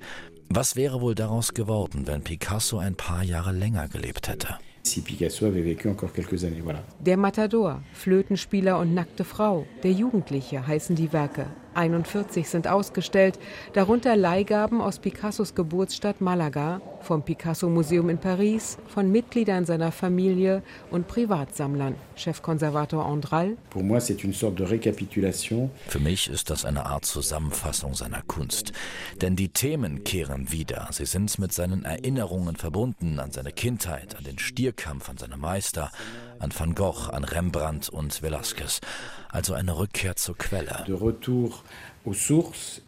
Was 0.49 0.75
wäre 0.75 1.01
wohl 1.01 1.15
daraus 1.15 1.55
geworden, 1.55 2.05
wenn 2.05 2.21
Picasso 2.21 2.77
ein 2.77 2.93
paar 2.93 3.23
Jahre 3.23 3.51
länger 3.51 3.87
gelebt 3.87 4.27
hätte? 4.27 4.59
Der 6.99 7.17
Matador, 7.17 7.81
Flötenspieler 7.93 8.77
und 8.77 8.93
nackte 8.93 9.25
Frau, 9.25 9.65
der 9.81 9.91
Jugendliche 9.91 10.65
heißen 10.65 10.95
die 10.95 11.11
Werke. 11.11 11.47
41 11.77 12.49
sind 12.49 12.67
ausgestellt, 12.67 13.39
darunter 13.73 14.15
Leihgaben 14.15 14.81
aus 14.81 14.99
Picassos 14.99 15.55
Geburtsstadt 15.55 16.21
Malaga, 16.21 16.81
vom 17.01 17.23
Picasso-Museum 17.23 18.09
in 18.09 18.17
Paris, 18.17 18.77
von 18.87 19.11
Mitgliedern 19.11 19.65
seiner 19.65 19.91
Familie 19.91 20.63
und 20.91 21.07
Privatsammlern. 21.07 21.95
Chefkonservator 22.15 23.05
Andral. 23.05 23.57
Für 25.87 25.99
mich 25.99 26.29
ist 26.29 26.49
das 26.49 26.65
eine 26.65 26.85
Art 26.85 27.05
Zusammenfassung 27.05 27.93
seiner 27.93 28.21
Kunst. 28.23 28.73
Denn 29.21 29.35
die 29.35 29.49
Themen 29.49 30.03
kehren 30.03 30.51
wieder. 30.51 30.89
Sie 30.91 31.05
sind 31.05 31.37
mit 31.39 31.53
seinen 31.53 31.85
Erinnerungen 31.85 32.55
verbunden 32.55 33.19
an 33.19 33.31
seine 33.31 33.51
Kindheit, 33.51 34.15
an 34.17 34.23
den 34.23 34.39
Stierkampf, 34.39 35.09
an 35.09 35.17
seine 35.17 35.37
Meister, 35.37 35.91
an 36.39 36.51
Van 36.57 36.75
Gogh, 36.75 37.09
an 37.11 37.23
Rembrandt 37.23 37.89
und 37.89 38.13
Velázquez. 38.21 38.81
Also 39.29 39.53
eine 39.53 39.77
Rückkehr 39.77 40.15
zur 40.15 40.37
Quelle. 40.37 40.85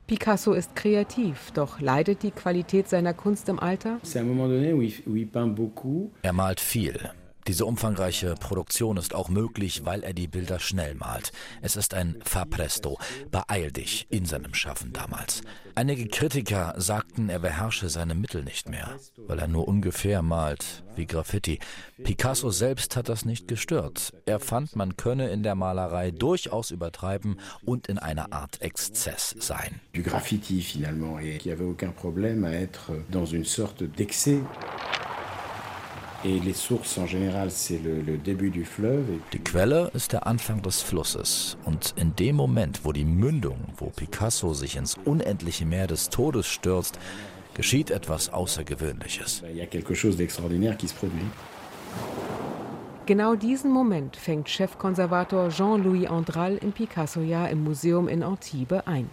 Picasso 0.08 0.54
ist 0.54 0.76
kreativ, 0.76 1.52
doch 1.54 1.82
leidet 1.82 2.24
die 2.24 2.32
Qualität 2.32 2.88
seiner 2.88 3.14
Kunst 3.14 3.50
im 3.50 3.60
Alter? 3.60 4.00
Er 6.22 6.34
malt 6.34 6.60
viel. 6.60 7.12
Diese 7.50 7.66
umfangreiche 7.66 8.36
Produktion 8.36 8.98
ist 8.98 9.16
auch 9.16 9.28
möglich, 9.28 9.84
weil 9.84 10.04
er 10.04 10.14
die 10.14 10.28
Bilder 10.28 10.60
schnell 10.60 10.94
malt. 10.94 11.32
Es 11.64 11.78
ist 11.78 11.96
ein 11.96 12.20
Fapresto, 12.24 13.00
beeil 13.32 13.72
dich 13.72 14.06
in 14.12 14.26
seinem 14.26 14.54
Schaffen 14.54 14.94
damals. 14.94 15.42
Einige 15.74 16.08
Kritiker 16.08 16.76
sagten, 16.78 17.28
er 17.28 17.40
beherrsche 17.40 17.90
seine 17.90 18.14
Mittel 18.14 18.44
nicht 18.44 18.70
mehr, 18.70 19.00
weil 19.26 19.40
er 19.40 19.48
nur 19.48 19.68
ungefähr 19.68 20.22
malt, 20.22 20.84
wie 20.96 21.08
Graffiti. 21.08 21.58
Picasso 22.04 22.52
selbst 22.52 22.96
hat 22.96 23.10
das 23.10 23.26
nicht 23.26 23.48
gestört. 23.48 24.14
Er 24.28 24.40
fand, 24.40 24.76
man 24.76 24.96
könne 24.96 25.32
in 25.32 25.42
der 25.42 25.56
Malerei 25.56 26.12
durchaus 26.12 26.70
übertreiben 26.70 27.40
und 27.66 27.88
in 27.88 27.98
einer 27.98 28.32
Art 28.32 28.62
Exzess 28.62 29.36
sein. 29.40 29.82
Du 29.94 30.04
Graffiti 30.04 30.62
finalement, 30.62 31.20
et 31.20 31.38
il 31.38 31.48
n'y 31.48 31.52
avait 31.52 31.66
aucun 31.66 31.94
problème 31.94 32.46
à 32.46 32.52
être 32.52 32.92
dans 33.10 33.26
une 33.26 33.46
sorte 33.46 33.82
d'excès. 33.82 34.44
Die 36.24 36.54
Quelle 39.40 39.92
ist 39.94 40.12
der 40.12 40.28
Anfang 40.28 40.62
des 40.62 40.82
Flusses. 40.82 41.58
Und 41.64 41.94
in 41.96 42.14
dem 42.18 42.36
Moment, 42.36 42.82
wo 42.84 42.92
die 42.92 43.06
Mündung, 43.06 43.60
wo 43.78 43.86
Picasso 43.86 44.54
sich 44.54 44.76
ins 44.76 44.98
unendliche 45.06 45.66
Meer 45.66 45.88
des 45.88 46.10
Todes 46.10 46.48
stürzt, 46.48 47.00
geschieht 47.54 47.90
etwas 47.90 48.34
Außergewöhnliches. 48.34 49.44
Genau 53.06 53.36
diesen 53.36 53.72
Moment 53.72 54.18
fängt 54.18 54.50
Chefkonservator 54.50 55.48
Jean-Louis 55.50 56.10
Andral 56.10 56.58
im 56.58 56.74
Picasso-Jahr 56.74 57.50
im 57.50 57.64
Museum 57.64 58.10
in 58.10 58.24
Antibes 58.24 58.86
ein. 58.86 59.10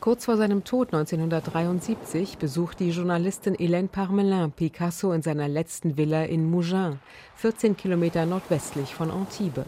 Kurz 0.00 0.26
vor 0.26 0.36
seinem 0.36 0.64
Tod 0.64 0.92
1973 0.92 2.38
besucht 2.38 2.80
die 2.80 2.90
Journalistin 2.90 3.54
Hélène 3.56 3.88
Parmelin 3.88 4.52
Picasso 4.52 5.12
in 5.12 5.22
seiner 5.22 5.48
letzten 5.48 5.96
Villa 5.96 6.24
in 6.24 6.50
Mougins, 6.50 6.96
14 7.36 7.76
Kilometer 7.76 8.26
nordwestlich 8.26 8.94
von 8.94 9.10
Antibes. 9.10 9.64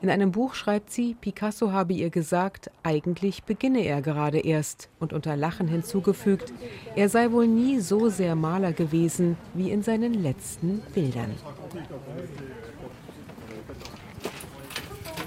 In 0.00 0.10
einem 0.10 0.32
Buch 0.32 0.54
schreibt 0.54 0.90
sie, 0.90 1.14
Picasso 1.14 1.72
habe 1.72 1.92
ihr 1.94 2.10
gesagt, 2.10 2.70
eigentlich 2.82 3.44
beginne 3.44 3.84
er 3.84 4.02
gerade 4.02 4.40
erst 4.40 4.88
und 5.00 5.12
unter 5.12 5.36
Lachen 5.36 5.68
hinzugefügt, 5.68 6.52
er 6.94 7.08
sei 7.08 7.32
wohl 7.32 7.46
nie 7.46 7.80
so 7.80 8.08
sehr 8.08 8.34
Maler 8.34 8.72
gewesen 8.72 9.36
wie 9.54 9.70
in 9.70 9.82
seinen 9.82 10.14
letzten 10.14 10.80
Bildern. 10.94 11.34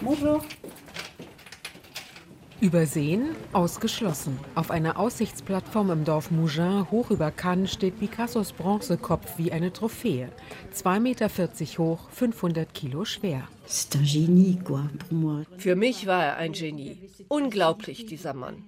Bonjour. 0.02 0.42
Übersehen? 2.66 3.36
Ausgeschlossen. 3.54 4.40
Auf 4.56 4.72
einer 4.72 4.98
Aussichtsplattform 4.98 5.92
im 5.92 6.04
Dorf 6.04 6.32
Mougins 6.32 6.90
hoch 6.90 7.12
über 7.12 7.30
Cannes 7.30 7.72
steht 7.72 8.00
Picassos 8.00 8.54
Bronzekopf 8.54 9.38
wie 9.38 9.52
eine 9.52 9.72
Trophäe. 9.72 10.30
2,40 10.74 11.00
Meter 11.00 11.30
hoch, 11.78 12.10
500 12.10 12.74
Kilo 12.74 13.06
schwer. 13.06 13.48
Für 15.58 15.76
mich 15.76 16.08
war 16.08 16.24
er 16.24 16.38
ein 16.38 16.54
Genie. 16.54 17.12
Unglaublich, 17.28 18.08
dieser 18.08 18.34
Mann. 18.34 18.64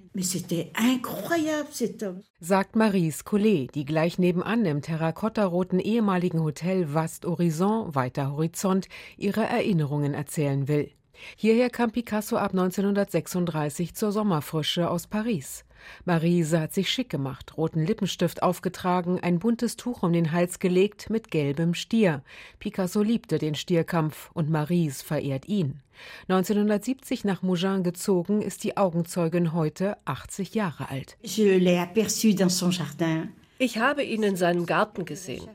Sagt 2.40 2.76
Marise 2.76 3.24
Collet, 3.24 3.74
die 3.74 3.86
gleich 3.86 4.20
nebenan 4.20 4.66
im 4.66 4.84
terrakottaroten 4.84 5.80
ehemaligen 5.80 6.44
Hotel 6.44 6.94
Vast 6.94 7.26
Horizon, 7.26 7.96
weiter 7.96 8.32
Horizont, 8.34 8.88
ihre 9.18 9.42
Erinnerungen 9.42 10.14
erzählen 10.14 10.68
will. 10.68 10.92
Hierher 11.36 11.70
kam 11.70 11.92
Picasso 11.92 12.38
ab 12.38 12.52
1936 12.52 13.94
zur 13.96 14.12
Sommerfrische 14.12 14.90
aus 14.90 15.08
Paris. 15.08 15.66
Marise 16.06 16.60
hat 16.60 16.74
sich 16.74 16.90
schick 16.90 17.10
gemacht, 17.10 17.58
roten 17.58 17.86
Lippenstift 17.86 18.44
aufgetragen, 18.44 19.20
ein 19.22 19.40
buntes 19.40 19.76
Tuch 19.76 20.04
um 20.04 20.14
den 20.14 20.32
Hals 20.32 20.60
gelegt 20.60 21.10
mit 21.10 21.32
gelbem 21.32 21.74
Stier. 21.74 22.24
Picasso 22.60 23.02
liebte 23.02 23.38
den 23.38 23.56
Stierkampf 23.56 24.30
und 24.34 24.50
Marise 24.50 25.04
verehrt 25.04 25.48
ihn. 25.48 25.82
1970 26.28 27.24
nach 27.26 27.42
Mougins 27.42 27.84
gezogen, 27.84 28.42
ist 28.42 28.64
die 28.64 28.78
Augenzeugin 28.78 29.54
heute 29.54 29.98
80 30.06 30.54
Jahre 30.54 30.90
alt. 30.90 31.18
Je 31.24 31.58
l'ai 31.58 31.80
aperçu 31.80 32.36
dans 32.36 32.56
son 32.56 32.72
jardin. 32.72 33.30
Ich 33.60 33.80
habe 33.80 34.04
ihn 34.04 34.22
in 34.22 34.36
seinem 34.36 34.68
Garten 34.68 35.06
gesehen, 35.06 35.48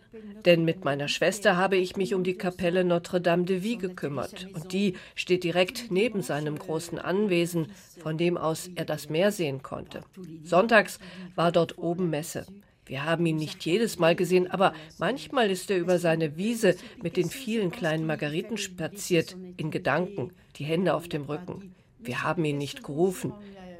denn 0.44 0.64
mit 0.64 0.84
meiner 0.84 1.06
Schwester 1.06 1.56
habe 1.56 1.76
ich 1.76 1.96
mich 1.96 2.14
um 2.14 2.24
die 2.24 2.34
Kapelle 2.34 2.82
Notre-Dame 2.82 3.44
de 3.44 3.62
Vie 3.62 3.76
gekümmert 3.76 4.48
und 4.54 4.72
die 4.72 4.94
steht 5.14 5.44
direkt 5.44 5.92
neben 5.92 6.20
seinem 6.20 6.58
großen 6.58 6.98
Anwesen, 6.98 7.68
von 8.02 8.18
dem 8.18 8.36
aus 8.36 8.68
er 8.74 8.84
das 8.84 9.08
Meer 9.08 9.30
sehen 9.30 9.62
konnte. 9.62 10.02
Sonntags 10.42 10.98
war 11.36 11.52
dort 11.52 11.78
oben 11.78 12.10
Messe. 12.10 12.44
Wir 12.86 13.04
haben 13.04 13.24
ihn 13.24 13.36
nicht 13.36 13.64
jedes 13.64 14.00
Mal 14.00 14.16
gesehen, 14.16 14.50
aber 14.50 14.74
manchmal 14.98 15.48
ist 15.50 15.70
er 15.70 15.78
über 15.78 16.00
seine 16.00 16.36
Wiese 16.36 16.74
mit 17.00 17.16
den 17.16 17.30
vielen 17.30 17.70
kleinen 17.70 18.04
Margariten 18.04 18.58
spaziert, 18.58 19.36
in 19.56 19.70
Gedanken, 19.70 20.32
die 20.56 20.64
Hände 20.64 20.94
auf 20.94 21.06
dem 21.06 21.22
Rücken. 21.22 21.74
Wir 22.00 22.24
haben 22.24 22.44
ihn 22.44 22.58
nicht 22.58 22.82
gerufen. 22.82 23.32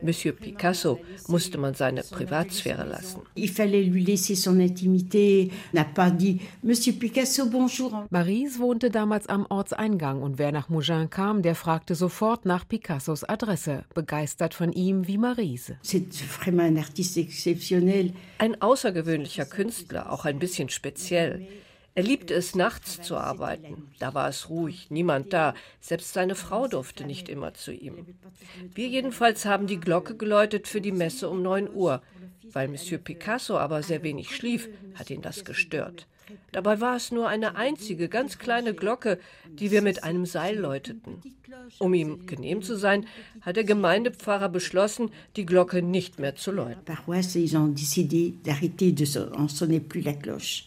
Monsieur 0.03 0.33
Picasso 0.33 1.01
musste 1.29 1.59
man 1.59 1.75
seine 1.75 2.03
Privatsphäre 2.03 2.85
lassen. 2.85 3.23
Marise 8.11 8.59
wohnte 8.59 8.91
damals 8.91 9.27
am 9.29 9.47
Ortseingang 9.49 10.23
und 10.23 10.39
wer 10.39 10.53
nach 10.53 10.69
Mougins 10.69 11.11
kam, 11.11 11.43
der 11.43 11.55
fragte 11.55 11.95
sofort 11.95 12.45
nach 12.45 12.67
Picassos 12.67 13.25
Adresse, 13.25 13.85
begeistert 13.95 14.55
von 14.55 14.73
ihm 14.73 15.07
wie 15.07 15.19
Marise. 15.19 15.77
Ein 18.39 18.61
außergewöhnlicher 18.61 19.45
Künstler, 19.45 20.13
auch 20.13 20.25
ein 20.25 20.39
bisschen 20.39 20.69
speziell. 20.69 21.47
Er 21.95 22.03
liebte 22.03 22.33
es, 22.33 22.55
nachts 22.55 23.03
zu 23.03 23.17
arbeiten. 23.17 23.91
Da 23.99 24.15
war 24.15 24.29
es 24.29 24.49
ruhig, 24.49 24.91
niemand 24.91 25.33
da. 25.33 25.55
Selbst 25.81 26.15
seine 26.15 26.35
Frau 26.35 26.67
durfte 26.67 27.05
nicht 27.05 27.29
immer 27.29 27.53
zu 27.53 27.73
ihm. 27.73 28.07
Wir 28.75 28.89
jedenfalls 28.89 29.45
haben 29.45 29.67
die 29.67 29.81
Glocke 29.81 30.17
geläutet 30.17 30.69
für 30.69 30.81
die 30.81 30.93
Messe 30.93 31.29
um 31.29 31.43
9 31.43 31.73
Uhr. 31.73 32.03
Weil 32.45 32.69
Monsieur 32.69 32.99
Picasso 32.99 33.59
aber 33.59 33.83
sehr 33.83 34.03
wenig 34.03 34.35
schlief, 34.35 34.69
hat 34.95 35.11
ihn 35.11 35.23
das 35.23 35.45
gestört. 35.45 36.07
Dabei 36.53 36.81
war 36.81 36.97
es 36.97 37.11
nur 37.11 37.29
eine 37.29 37.57
einzige, 37.57 38.09
ganz 38.09 38.39
kleine 38.39 38.75
Glocke, 38.75 39.19
die 39.49 39.71
wir 39.71 39.83
mit 39.83 40.05
einem 40.05 40.27
Seil 40.27 40.59
läuteten. 40.59 41.21
Um 41.79 41.95
ihm 41.95 42.27
genehm 42.27 42.63
zu 42.63 42.77
sein, 42.77 43.07
hat 43.41 43.57
der 43.57 43.65
Gemeindepfarrer 43.65 44.49
beschlossen, 44.49 45.11
die 45.37 45.47
Glocke 45.47 45.83
nicht 45.83 46.19
mehr 46.19 46.35
zu 46.35 46.51
läuten. 46.51 46.83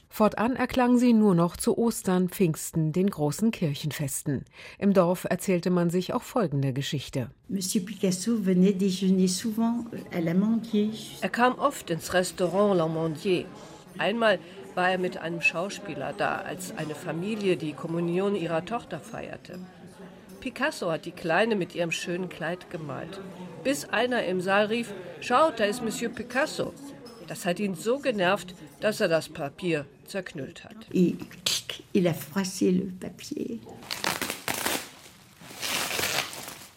Fortan 0.10 0.56
erklang 0.56 0.98
sie 0.98 1.14
nur 1.14 1.36
noch 1.36 1.58
zu 1.58 1.78
Ostern, 1.78 2.30
Pfingsten, 2.30 2.94
den 2.94 3.10
großen 3.10 3.52
Kirchenfesten. 3.52 4.46
Im 4.80 4.94
Dorf 4.94 5.26
erzählte 5.30 5.70
man 5.70 5.90
sich 5.90 6.14
auch 6.14 6.24
folgende 6.24 6.72
Geschichte. 6.72 7.30
Er 11.22 11.30
kam 11.30 11.54
oft 11.56 11.90
ins 11.90 12.14
Restaurant 12.14 12.80
L'Amandier. 12.80 13.46
Einmal 13.98 14.40
war 14.76 14.92
er 14.92 14.98
mit 14.98 15.18
einem 15.18 15.42
Schauspieler 15.42 16.14
da, 16.14 16.38
als 16.38 16.78
eine 16.78 16.96
Familie 16.96 17.58
die 17.58 17.74
Kommunion 17.74 18.36
ihrer 18.36 18.66
Tochter 18.66 19.00
feierte. 19.00 19.60
Picasso 20.40 20.92
hat 20.92 21.06
die 21.06 21.12
Kleine 21.12 21.56
mit 21.56 21.74
ihrem 21.74 21.92
schönen 21.92 22.30
Kleid 22.30 22.70
gemalt. 22.70 23.20
Bis 23.64 23.86
einer 23.86 24.26
im 24.26 24.42
Saal 24.42 24.68
rief, 24.68 24.94
schaut, 25.22 25.60
da 25.60 25.64
ist 25.64 25.82
Monsieur 25.82 26.12
Picasso. 26.12 26.74
Das 27.28 27.46
hat 27.46 27.60
ihn 27.60 27.74
so 27.74 27.98
genervt, 27.98 28.54
dass 28.82 29.02
er 29.02 29.08
das 29.08 29.30
Papier 29.30 29.86
zerknüllt 30.06 30.64
hat. 30.64 30.76
Il 30.92 32.08
a 32.08 32.14
froissé 32.14 32.72
le 32.72 32.92
papier. 33.00 33.60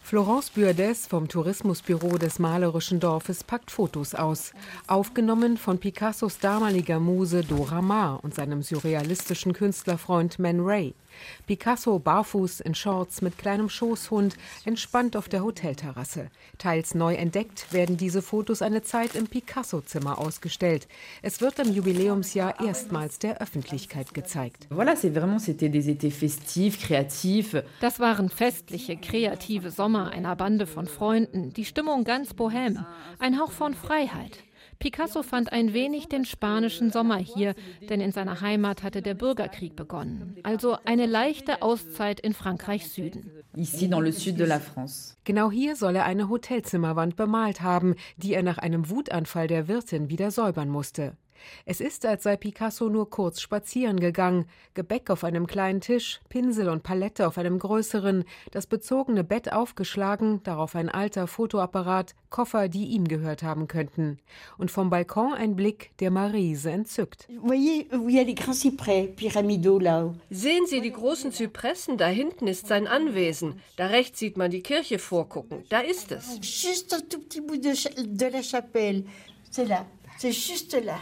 Florence 0.08 0.48
Bürdes 0.48 1.06
vom 1.06 1.28
Tourismusbüro 1.28 2.16
des 2.16 2.38
malerischen 2.38 2.98
Dorfes 2.98 3.44
packt 3.44 3.70
Fotos 3.70 4.14
aus, 4.14 4.54
aufgenommen 4.86 5.58
von 5.58 5.76
Picassos 5.76 6.38
damaliger 6.38 6.98
Muse 6.98 7.42
Dora 7.44 7.82
Maar 7.82 8.24
und 8.24 8.34
seinem 8.34 8.62
surrealistischen 8.62 9.52
Künstlerfreund 9.52 10.38
Man 10.38 10.60
Ray. 10.60 10.94
Picasso 11.46 11.98
barfuß 11.98 12.60
in 12.60 12.74
Shorts 12.74 13.22
mit 13.22 13.38
kleinem 13.38 13.68
Schoßhund, 13.68 14.36
entspannt 14.64 15.16
auf 15.16 15.28
der 15.28 15.42
Hotelterrasse. 15.42 16.30
Teils 16.58 16.94
neu 16.94 17.14
entdeckt 17.14 17.72
werden 17.72 17.96
diese 17.96 18.22
Fotos 18.22 18.62
eine 18.62 18.82
Zeit 18.82 19.14
im 19.14 19.26
Picasso-Zimmer 19.26 20.18
ausgestellt. 20.18 20.88
Es 21.22 21.40
wird 21.40 21.58
im 21.58 21.72
Jubiläumsjahr 21.72 22.64
erstmals 22.64 23.18
der 23.18 23.40
Öffentlichkeit 23.40 24.14
gezeigt. 24.14 24.66
Das 27.80 28.00
waren 28.00 28.28
festliche, 28.28 28.96
kreative 28.96 29.70
Sommer 29.70 30.10
einer 30.10 30.36
Bande 30.36 30.66
von 30.66 30.86
Freunden, 30.86 31.52
die 31.52 31.64
Stimmung 31.64 32.04
ganz 32.04 32.34
bohem, 32.34 32.84
ein 33.18 33.38
Hauch 33.38 33.52
von 33.52 33.74
Freiheit. 33.74 34.44
Picasso 34.78 35.22
fand 35.22 35.52
ein 35.52 35.72
wenig 35.72 36.08
den 36.08 36.24
spanischen 36.24 36.90
Sommer 36.90 37.18
hier, 37.18 37.54
denn 37.88 38.00
in 38.00 38.12
seiner 38.12 38.40
Heimat 38.40 38.82
hatte 38.82 39.02
der 39.02 39.14
Bürgerkrieg 39.14 39.74
begonnen. 39.74 40.36
Also 40.44 40.76
eine 40.84 41.06
leichte 41.06 41.62
Auszeit 41.62 42.20
in 42.20 42.32
Frankreichs 42.32 42.94
Süden. 42.94 43.30
Genau 45.24 45.50
hier 45.50 45.76
soll 45.76 45.96
er 45.96 46.04
eine 46.04 46.28
Hotelzimmerwand 46.28 47.16
bemalt 47.16 47.60
haben, 47.60 47.96
die 48.16 48.34
er 48.34 48.42
nach 48.42 48.58
einem 48.58 48.88
Wutanfall 48.88 49.48
der 49.48 49.66
Wirtin 49.66 50.10
wieder 50.10 50.30
säubern 50.30 50.68
musste. 50.68 51.16
Es 51.64 51.80
ist, 51.80 52.04
als 52.06 52.22
sei 52.22 52.36
Picasso 52.36 52.88
nur 52.88 53.10
kurz 53.10 53.40
spazieren 53.40 54.00
gegangen, 54.00 54.46
Gebäck 54.74 55.10
auf 55.10 55.24
einem 55.24 55.46
kleinen 55.46 55.80
Tisch, 55.80 56.20
Pinsel 56.28 56.68
und 56.68 56.82
Palette 56.82 57.26
auf 57.26 57.38
einem 57.38 57.58
größeren, 57.58 58.24
das 58.50 58.66
bezogene 58.66 59.24
Bett 59.24 59.52
aufgeschlagen, 59.52 60.42
darauf 60.42 60.74
ein 60.74 60.88
alter 60.88 61.26
Fotoapparat, 61.26 62.14
Koffer, 62.30 62.68
die 62.68 62.86
ihm 62.86 63.08
gehört 63.08 63.42
haben 63.42 63.68
könnten. 63.68 64.18
Und 64.58 64.70
vom 64.70 64.90
Balkon 64.90 65.32
ein 65.32 65.56
Blick, 65.56 65.90
der 65.98 66.10
Marise 66.10 66.70
entzückt. 66.70 67.26
Sehen 70.30 70.66
Sie 70.66 70.80
die 70.80 70.92
großen 70.92 71.32
Zypressen, 71.32 71.96
da 71.98 72.06
hinten 72.06 72.46
ist 72.46 72.66
sein 72.66 72.86
Anwesen. 72.86 73.60
Da 73.76 73.86
rechts 73.86 74.18
sieht 74.18 74.36
man 74.36 74.50
die 74.50 74.62
Kirche 74.62 74.98
vorgucken. 74.98 75.64
Da 75.68 75.80
ist 75.80 76.12
es. 76.12 76.38
Juste 76.42 76.96
un 76.96 77.08
tout 77.08 77.20
petit 77.20 77.40
bout 77.40 77.56
de 77.58 78.26
la 78.26 78.42
chapelle. 78.42 79.04
C'est 79.50 79.66
là. 79.66 79.86
C'est 80.18 80.32
juste 80.32 80.74
là. 80.84 80.98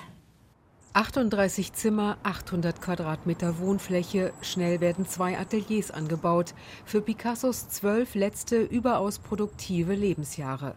38 0.96 1.74
Zimmer, 1.74 2.16
800 2.22 2.80
Quadratmeter 2.80 3.58
Wohnfläche, 3.58 4.32
schnell 4.40 4.80
werden 4.80 5.04
zwei 5.04 5.38
Ateliers 5.38 5.90
angebaut, 5.90 6.54
für 6.86 7.02
Picassos 7.02 7.68
zwölf 7.68 8.14
letzte 8.14 8.62
überaus 8.62 9.18
produktive 9.18 9.92
Lebensjahre. 9.92 10.74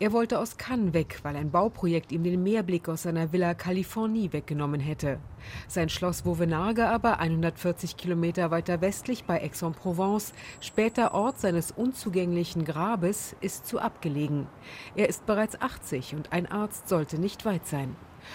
Er 0.00 0.10
wollte 0.10 0.40
aus 0.40 0.56
Cannes 0.56 0.92
weg, 0.92 1.20
weil 1.22 1.36
ein 1.36 1.52
Bauprojekt 1.52 2.10
ihm 2.10 2.24
den 2.24 2.42
Meerblick 2.42 2.88
aus 2.88 3.04
seiner 3.04 3.32
Villa 3.32 3.54
Californie 3.54 4.32
weggenommen 4.32 4.80
hätte. 4.80 5.20
Sein 5.68 5.88
Schloss 5.88 6.22
Vauvenargues 6.22 6.86
aber, 6.86 7.20
140 7.20 7.96
Kilometer 7.96 8.50
weiter 8.50 8.80
westlich 8.80 9.22
bei 9.22 9.40
Aix-en-Provence, 9.40 10.32
später 10.60 11.14
Ort 11.14 11.38
seines 11.38 11.70
unzugänglichen 11.70 12.64
Grabes, 12.64 13.36
ist 13.40 13.68
zu 13.68 13.78
abgelegen. 13.78 14.48
Er 14.96 15.08
ist 15.08 15.26
bereits 15.26 15.60
80 15.60 16.16
und 16.16 16.32
ein 16.32 16.50
Arzt 16.50 16.88
sollte 16.88 17.20
nicht 17.20 17.44
weit 17.44 17.68
sein. 17.68 17.94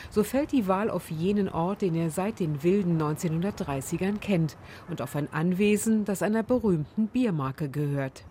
So 0.10 0.24
fällt 0.24 0.52
die 0.52 0.68
Wahl 0.68 0.90
auf 0.90 1.12
jenen 1.12 1.50
Ort, 1.50 1.82
den 1.82 1.96
er 1.96 2.10
seit 2.10 2.40
den 2.40 2.64
wilden 2.64 3.02
1930ern 3.02 4.20
kennt 4.20 4.58
und 4.90 5.02
auf 5.02 5.16
ein 5.16 5.32
Anwesen, 5.32 6.06
das 6.06 6.22
einer 6.22 6.44
berühmten 6.44 7.08
Biermarke 7.08 7.70
gehört. 7.70 8.24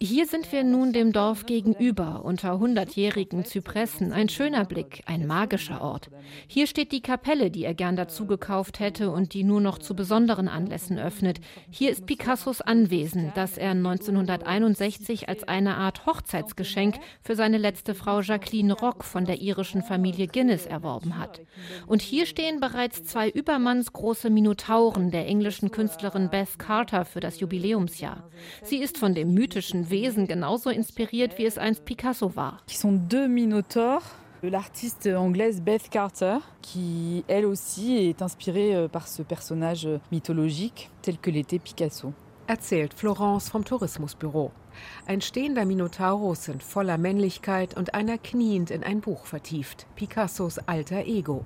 Hier 0.00 0.26
sind 0.26 0.50
wir 0.52 0.64
nun 0.64 0.92
dem 0.92 1.12
Dorf 1.12 1.46
gegenüber, 1.46 2.24
unter 2.24 2.58
hundertjährigen 2.58 3.44
Zypressen. 3.44 4.12
Ein 4.12 4.28
schöner 4.28 4.64
Blick, 4.64 5.02
ein 5.06 5.26
magischer 5.26 5.80
Ort. 5.80 6.10
Hier 6.46 6.66
steht 6.66 6.92
die 6.92 7.02
Kapelle, 7.02 7.50
die 7.50 7.64
er 7.64 7.74
gern 7.74 7.96
dazu 7.96 8.26
gekauft 8.26 8.80
hätte 8.80 9.10
und 9.10 9.34
die 9.34 9.44
nur 9.44 9.60
noch 9.60 9.78
zu 9.78 9.94
besonderen 9.94 10.48
Anlässen 10.48 10.98
öffnet. 10.98 11.40
Hier 11.70 11.90
ist 11.90 12.06
Picassos 12.06 12.60
Anwesen, 12.60 13.32
das 13.34 13.58
er 13.58 13.70
1961 13.70 15.28
als 15.28 15.44
eine 15.44 15.76
Art 15.76 16.06
Hochzeitsgeschenk 16.06 16.96
für 17.22 17.36
seine 17.36 17.58
letzte 17.58 17.94
Frau 17.94 18.17
Jacqueline 18.22 18.72
Rock 18.72 19.04
von 19.04 19.24
der 19.24 19.40
irischen 19.40 19.82
Familie 19.82 20.26
Guinness 20.26 20.66
erworben 20.66 21.18
hat. 21.18 21.40
Und 21.86 22.02
hier 22.02 22.26
stehen 22.26 22.60
bereits 22.60 23.04
zwei 23.04 23.28
übermannsgroße 23.28 24.30
Minotauren 24.30 25.10
der 25.10 25.26
englischen 25.26 25.70
Künstlerin 25.70 26.30
Beth 26.30 26.58
Carter 26.58 27.04
für 27.04 27.20
das 27.20 27.40
Jubiläumsjahr. 27.40 28.28
Sie 28.62 28.78
ist 28.78 28.98
von 28.98 29.14
dem 29.14 29.34
mythischen 29.34 29.90
Wesen 29.90 30.26
genauso 30.26 30.70
inspiriert, 30.70 31.38
wie 31.38 31.46
es 31.46 31.58
einst 31.58 31.84
Picasso 31.84 32.36
war. 32.36 32.60
Qui 32.66 32.76
sont 32.76 33.08
deux 33.08 33.28
minotaures 33.28 34.04
l'artiste 34.42 35.16
anglaise 35.16 35.60
Beth 35.60 35.90
Carter, 35.90 36.40
qui 36.62 37.24
elle 37.28 37.46
aussi 37.46 37.96
est 37.96 38.22
inspirée 38.22 38.74
euh, 38.74 38.88
par 38.88 39.08
ce 39.08 39.22
personnage 39.22 39.88
mythologique 40.12 40.90
tel 41.02 41.18
que 41.18 41.30
l'était 41.30 41.58
Picasso. 41.58 42.12
Erzählt 42.46 42.94
Florence 42.94 43.50
vom 43.50 43.62
Tourismusbüro. 43.62 44.52
Ein 45.06 45.20
stehender 45.20 45.64
Minotaurus 45.64 46.48
in 46.48 46.60
voller 46.60 46.98
Männlichkeit 46.98 47.76
und 47.76 47.94
einer 47.94 48.18
kniend 48.18 48.70
in 48.70 48.82
ein 48.84 49.00
Buch 49.00 49.26
vertieft. 49.26 49.86
Picassos 49.96 50.58
alter 50.58 51.06
Ego. 51.06 51.44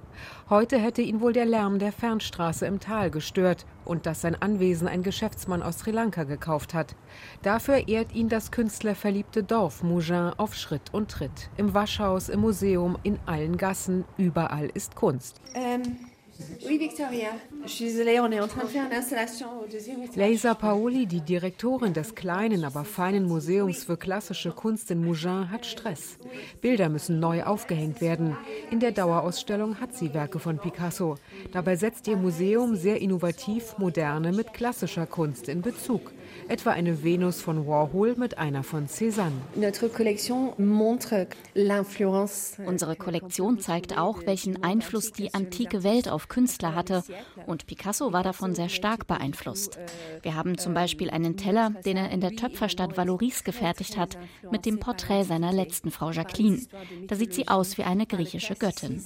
Heute 0.51 0.79
hätte 0.79 1.03
ihn 1.03 1.21
wohl 1.21 1.33
der 1.33 1.47
Lärm 1.47 1.79
der 1.79 1.93
Fernstraße 1.93 2.67
im 2.67 2.81
Tal 2.81 3.11
gestört 3.11 3.67
und 3.85 4.07
dass 4.07 4.21
sein 4.21 4.41
Anwesen 4.41 4.89
ein 4.89 5.03
Geschäftsmann 5.03 5.63
aus 5.63 5.81
Sri 5.81 5.91
Lanka 5.91 6.25
gekauft 6.25 6.75
hat. 6.75 6.95
Dafür 7.43 7.89
ehrt 7.89 8.15
ihn 8.15 8.29
das 8.29 8.51
künstlerverliebte 8.51 9.43
Dorf 9.43 9.83
Mougin 9.83 10.33
auf 10.37 10.55
Schritt 10.55 10.93
und 10.93 11.11
Tritt. 11.11 11.51
Im 11.57 11.75
Waschhaus, 11.75 12.29
im 12.29 12.41
Museum, 12.41 12.99
in 13.03 13.19
allen 13.27 13.57
Gassen, 13.57 14.05
überall 14.17 14.71
ist 14.75 14.97
Kunst. 14.97 15.41
Ähm. 15.55 16.12
Oui, 16.67 16.79
Victoria. 16.79 17.31
Je 17.65 17.71
suis 17.71 17.85
désolée, 17.87 18.21
on 18.21 18.31
est 18.31 18.41
en 18.41 18.49
train 18.49 18.63
de 18.63 18.69
faire 18.69 18.87
une 18.87 18.97
installation 18.97 19.47
au 19.63 19.67
deuxième 19.71 20.03
étage. 20.03 20.17
Leisa 20.17 20.55
Paoli, 20.55 21.07
die 21.07 21.21
Direktorin 21.21 21.91
des 21.91 22.15
kleinen, 22.15 22.65
aber 22.65 22.85
feinen 22.85 23.27
Museums 23.27 23.85
für 23.85 23.97
klassische 23.97 24.51
Kunst 24.51 24.91
in 24.91 25.05
Mougins, 25.05 25.49
hat 25.51 25.67
Stress. 25.67 26.19
Bilder 26.61 26.89
müssen 26.89 27.21
neu 27.21 27.43
aufgehängt 27.45 28.01
werden. 28.01 28.37
In 28.71 28.81
der 28.81 28.93
Dauerausstellung 28.93 29.81
hat 29.81 29.95
sie 29.95 30.15
Werke 30.15 30.39
von 30.39 30.59
Picasso. 30.59 31.17
Dabei 31.53 31.77
setzt 31.77 32.07
ihr 32.09 32.17
Museum 32.17 32.77
sehr 32.77 33.01
innovativ 33.01 33.79
moderne 33.79 34.33
mit 34.33 34.53
klassischer 34.53 35.07
Kunst 35.07 35.49
in 35.49 35.63
Bezug 35.63 36.13
etwa 36.49 36.71
eine 36.71 37.03
Venus 37.03 37.41
von 37.41 37.67
Warhol 37.67 38.15
mit 38.17 38.39
einer 38.39 38.63
von 38.63 38.89
Cézanne. 38.89 39.33
Unsere 42.67 42.97
Kollektion 42.97 43.61
zeigt 43.61 43.99
auch, 43.99 44.27
welchen 44.27 44.63
Einfluss 44.63 45.13
die 45.13 45.35
antike 45.35 45.83
Welt 45.83 46.09
auf 46.09 46.29
Künstler 46.29 46.75
hatte 46.75 47.03
und 47.47 47.67
Picasso 47.67 48.13
war 48.13 48.23
davon 48.23 48.55
sehr 48.55 48.69
stark 48.69 49.07
beeinflusst. 49.07 49.79
Wir 50.23 50.35
haben 50.35 50.59
zum 50.59 50.75
Beispiel 50.75 51.11
einen 51.11 51.37
Teller, 51.37 51.71
den 51.85 51.97
er 51.97 52.11
in 52.11 52.21
der 52.21 52.33
Töpferstadt 52.33 52.97
Valoris 52.97 53.45
gefertigt 53.45 53.97
hat, 53.97 54.19
mit 54.51 54.67
dem 54.67 54.79
Porträt 54.79 55.25
seiner 55.25 55.53
letzten 55.53 55.91
Frau 55.91 56.11
Jacqueline. 56.11 56.61
Da 57.07 57.17
sieht 57.17 57.35
sie 57.35 57.49
aus 57.49 57.79
wie 57.79 57.85
eine 57.85 58.07
griechische 58.07 58.55
Göttin. 58.55 59.03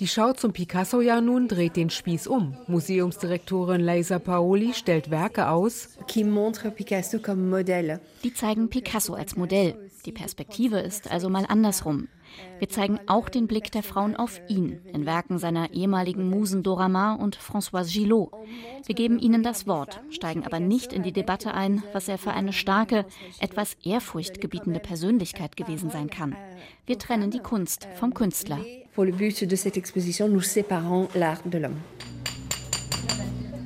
Die 0.00 0.08
Schau 0.08 0.32
zum 0.32 0.52
Picasso-Jahr 0.52 1.20
nun 1.20 1.48
dreht 1.48 1.76
den 1.76 1.90
Spieß 1.90 2.26
um. 2.26 2.56
Museumsdirektorin 2.66 3.80
Leisa 3.80 4.18
Paoli 4.18 4.74
stellt 4.84 5.10
Werke 5.10 5.48
aus, 5.48 5.96
die 8.22 8.34
zeigen 8.34 8.68
Picasso 8.68 9.14
als 9.14 9.34
Modell. 9.34 9.90
Die 10.04 10.12
Perspektive 10.12 10.78
ist 10.78 11.10
also 11.10 11.30
mal 11.30 11.46
andersrum. 11.48 12.08
Wir 12.58 12.68
zeigen 12.68 13.00
auch 13.06 13.30
den 13.30 13.46
Blick 13.46 13.72
der 13.72 13.82
Frauen 13.82 14.14
auf 14.14 14.42
ihn 14.46 14.82
in 14.92 15.06
Werken 15.06 15.38
seiner 15.38 15.72
ehemaligen 15.72 16.28
Musen 16.28 16.62
Dora 16.62 16.90
Maar 16.90 17.18
und 17.18 17.38
Françoise 17.38 17.90
Gillot. 17.90 18.30
Wir 18.84 18.94
geben 18.94 19.18
ihnen 19.18 19.42
das 19.42 19.66
Wort, 19.66 20.02
steigen 20.10 20.44
aber 20.44 20.60
nicht 20.60 20.92
in 20.92 21.02
die 21.02 21.12
Debatte 21.12 21.54
ein, 21.54 21.82
was 21.94 22.06
er 22.08 22.18
für 22.18 22.32
eine 22.32 22.52
starke, 22.52 23.06
etwas 23.40 23.78
ehrfurchtgebietende 23.84 24.80
Persönlichkeit 24.80 25.56
gewesen 25.56 25.88
sein 25.88 26.10
kann. 26.10 26.36
Wir 26.84 26.98
trennen 26.98 27.30
die 27.30 27.40
Kunst 27.40 27.88
vom 27.94 28.12
Künstler. 28.12 28.58
Pour 28.94 29.06
le 29.06 29.12
but 29.12 29.50
de 29.50 29.56
cette 29.56 29.78
exposition, 29.78 30.28
nous 30.28 30.44
séparons 30.44 31.08
l'art 31.14 31.42
de 31.46 31.58
l'homme. 31.58 31.80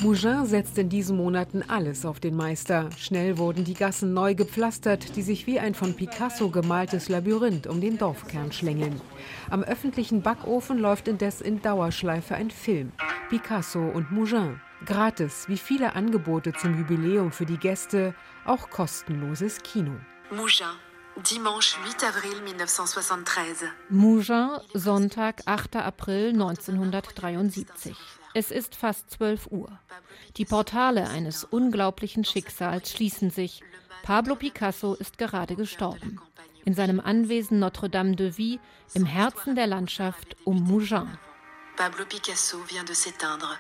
Mougin 0.00 0.46
setzt 0.46 0.78
in 0.78 0.88
diesen 0.88 1.16
Monaten 1.16 1.64
alles 1.66 2.06
auf 2.06 2.20
den 2.20 2.36
Meister. 2.36 2.88
Schnell 2.96 3.36
wurden 3.36 3.64
die 3.64 3.74
Gassen 3.74 4.14
neu 4.14 4.34
gepflastert, 4.34 5.16
die 5.16 5.22
sich 5.22 5.48
wie 5.48 5.58
ein 5.58 5.74
von 5.74 5.94
Picasso 5.94 6.50
gemaltes 6.50 7.08
Labyrinth 7.08 7.66
um 7.66 7.80
den 7.80 7.98
Dorfkern 7.98 8.52
schlängeln. 8.52 9.00
Am 9.50 9.64
öffentlichen 9.64 10.22
Backofen 10.22 10.78
läuft 10.78 11.08
indes 11.08 11.40
in 11.40 11.60
Dauerschleife 11.62 12.36
ein 12.36 12.50
Film. 12.50 12.92
Picasso 13.28 13.80
und 13.80 14.12
Mougin. 14.12 14.60
Gratis, 14.86 15.46
wie 15.48 15.58
viele 15.58 15.96
Angebote 15.96 16.52
zum 16.52 16.78
Jubiläum 16.78 17.32
für 17.32 17.46
die 17.46 17.58
Gäste, 17.58 18.14
auch 18.44 18.70
kostenloses 18.70 19.58
Kino. 19.62 19.96
Mougin. 20.30 20.87
Dimanche 21.22 21.76
8 21.84 22.04
Avril 22.04 22.42
1973. 22.42 23.72
Mougin, 23.90 24.60
Sonntag, 24.72 25.42
8. 25.46 25.76
April 25.76 26.28
1973. 26.28 27.96
Es 28.34 28.52
ist 28.52 28.76
fast 28.76 29.10
12 29.10 29.48
Uhr. 29.50 29.68
Die 30.36 30.44
Portale 30.44 31.08
eines 31.08 31.42
unglaublichen 31.42 32.24
Schicksals 32.24 32.92
schließen 32.92 33.30
sich. 33.30 33.62
Pablo 34.04 34.36
Picasso 34.36 34.94
ist 34.94 35.18
gerade 35.18 35.56
gestorben. 35.56 36.20
In 36.64 36.74
seinem 36.74 37.00
Anwesen 37.00 37.58
Notre-Dame 37.58 38.14
de 38.14 38.30
Vie 38.36 38.60
im 38.94 39.04
Herzen 39.04 39.56
der 39.56 39.66
Landschaft 39.66 40.36
um 40.44 40.62
Mougins. 40.62 41.10
Pablo 41.76 42.04
Picasso 42.04 42.58
vient 42.68 42.84
de 42.84 42.94
s'éteindre 42.94 43.58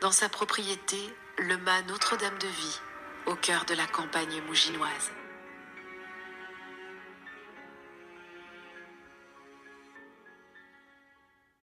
dans 0.00 0.12
sa 0.12 0.28
propriété 0.28 0.96
Le 1.38 1.56
Mas 1.58 1.84
Notre-Dame 1.88 2.38
de 2.40 2.48
Vie, 2.48 2.80
au 3.26 3.36
cœur 3.36 3.64
de 3.64 3.74
la 3.74 3.86
campagne 3.86 4.42
mouginoise. 4.48 5.12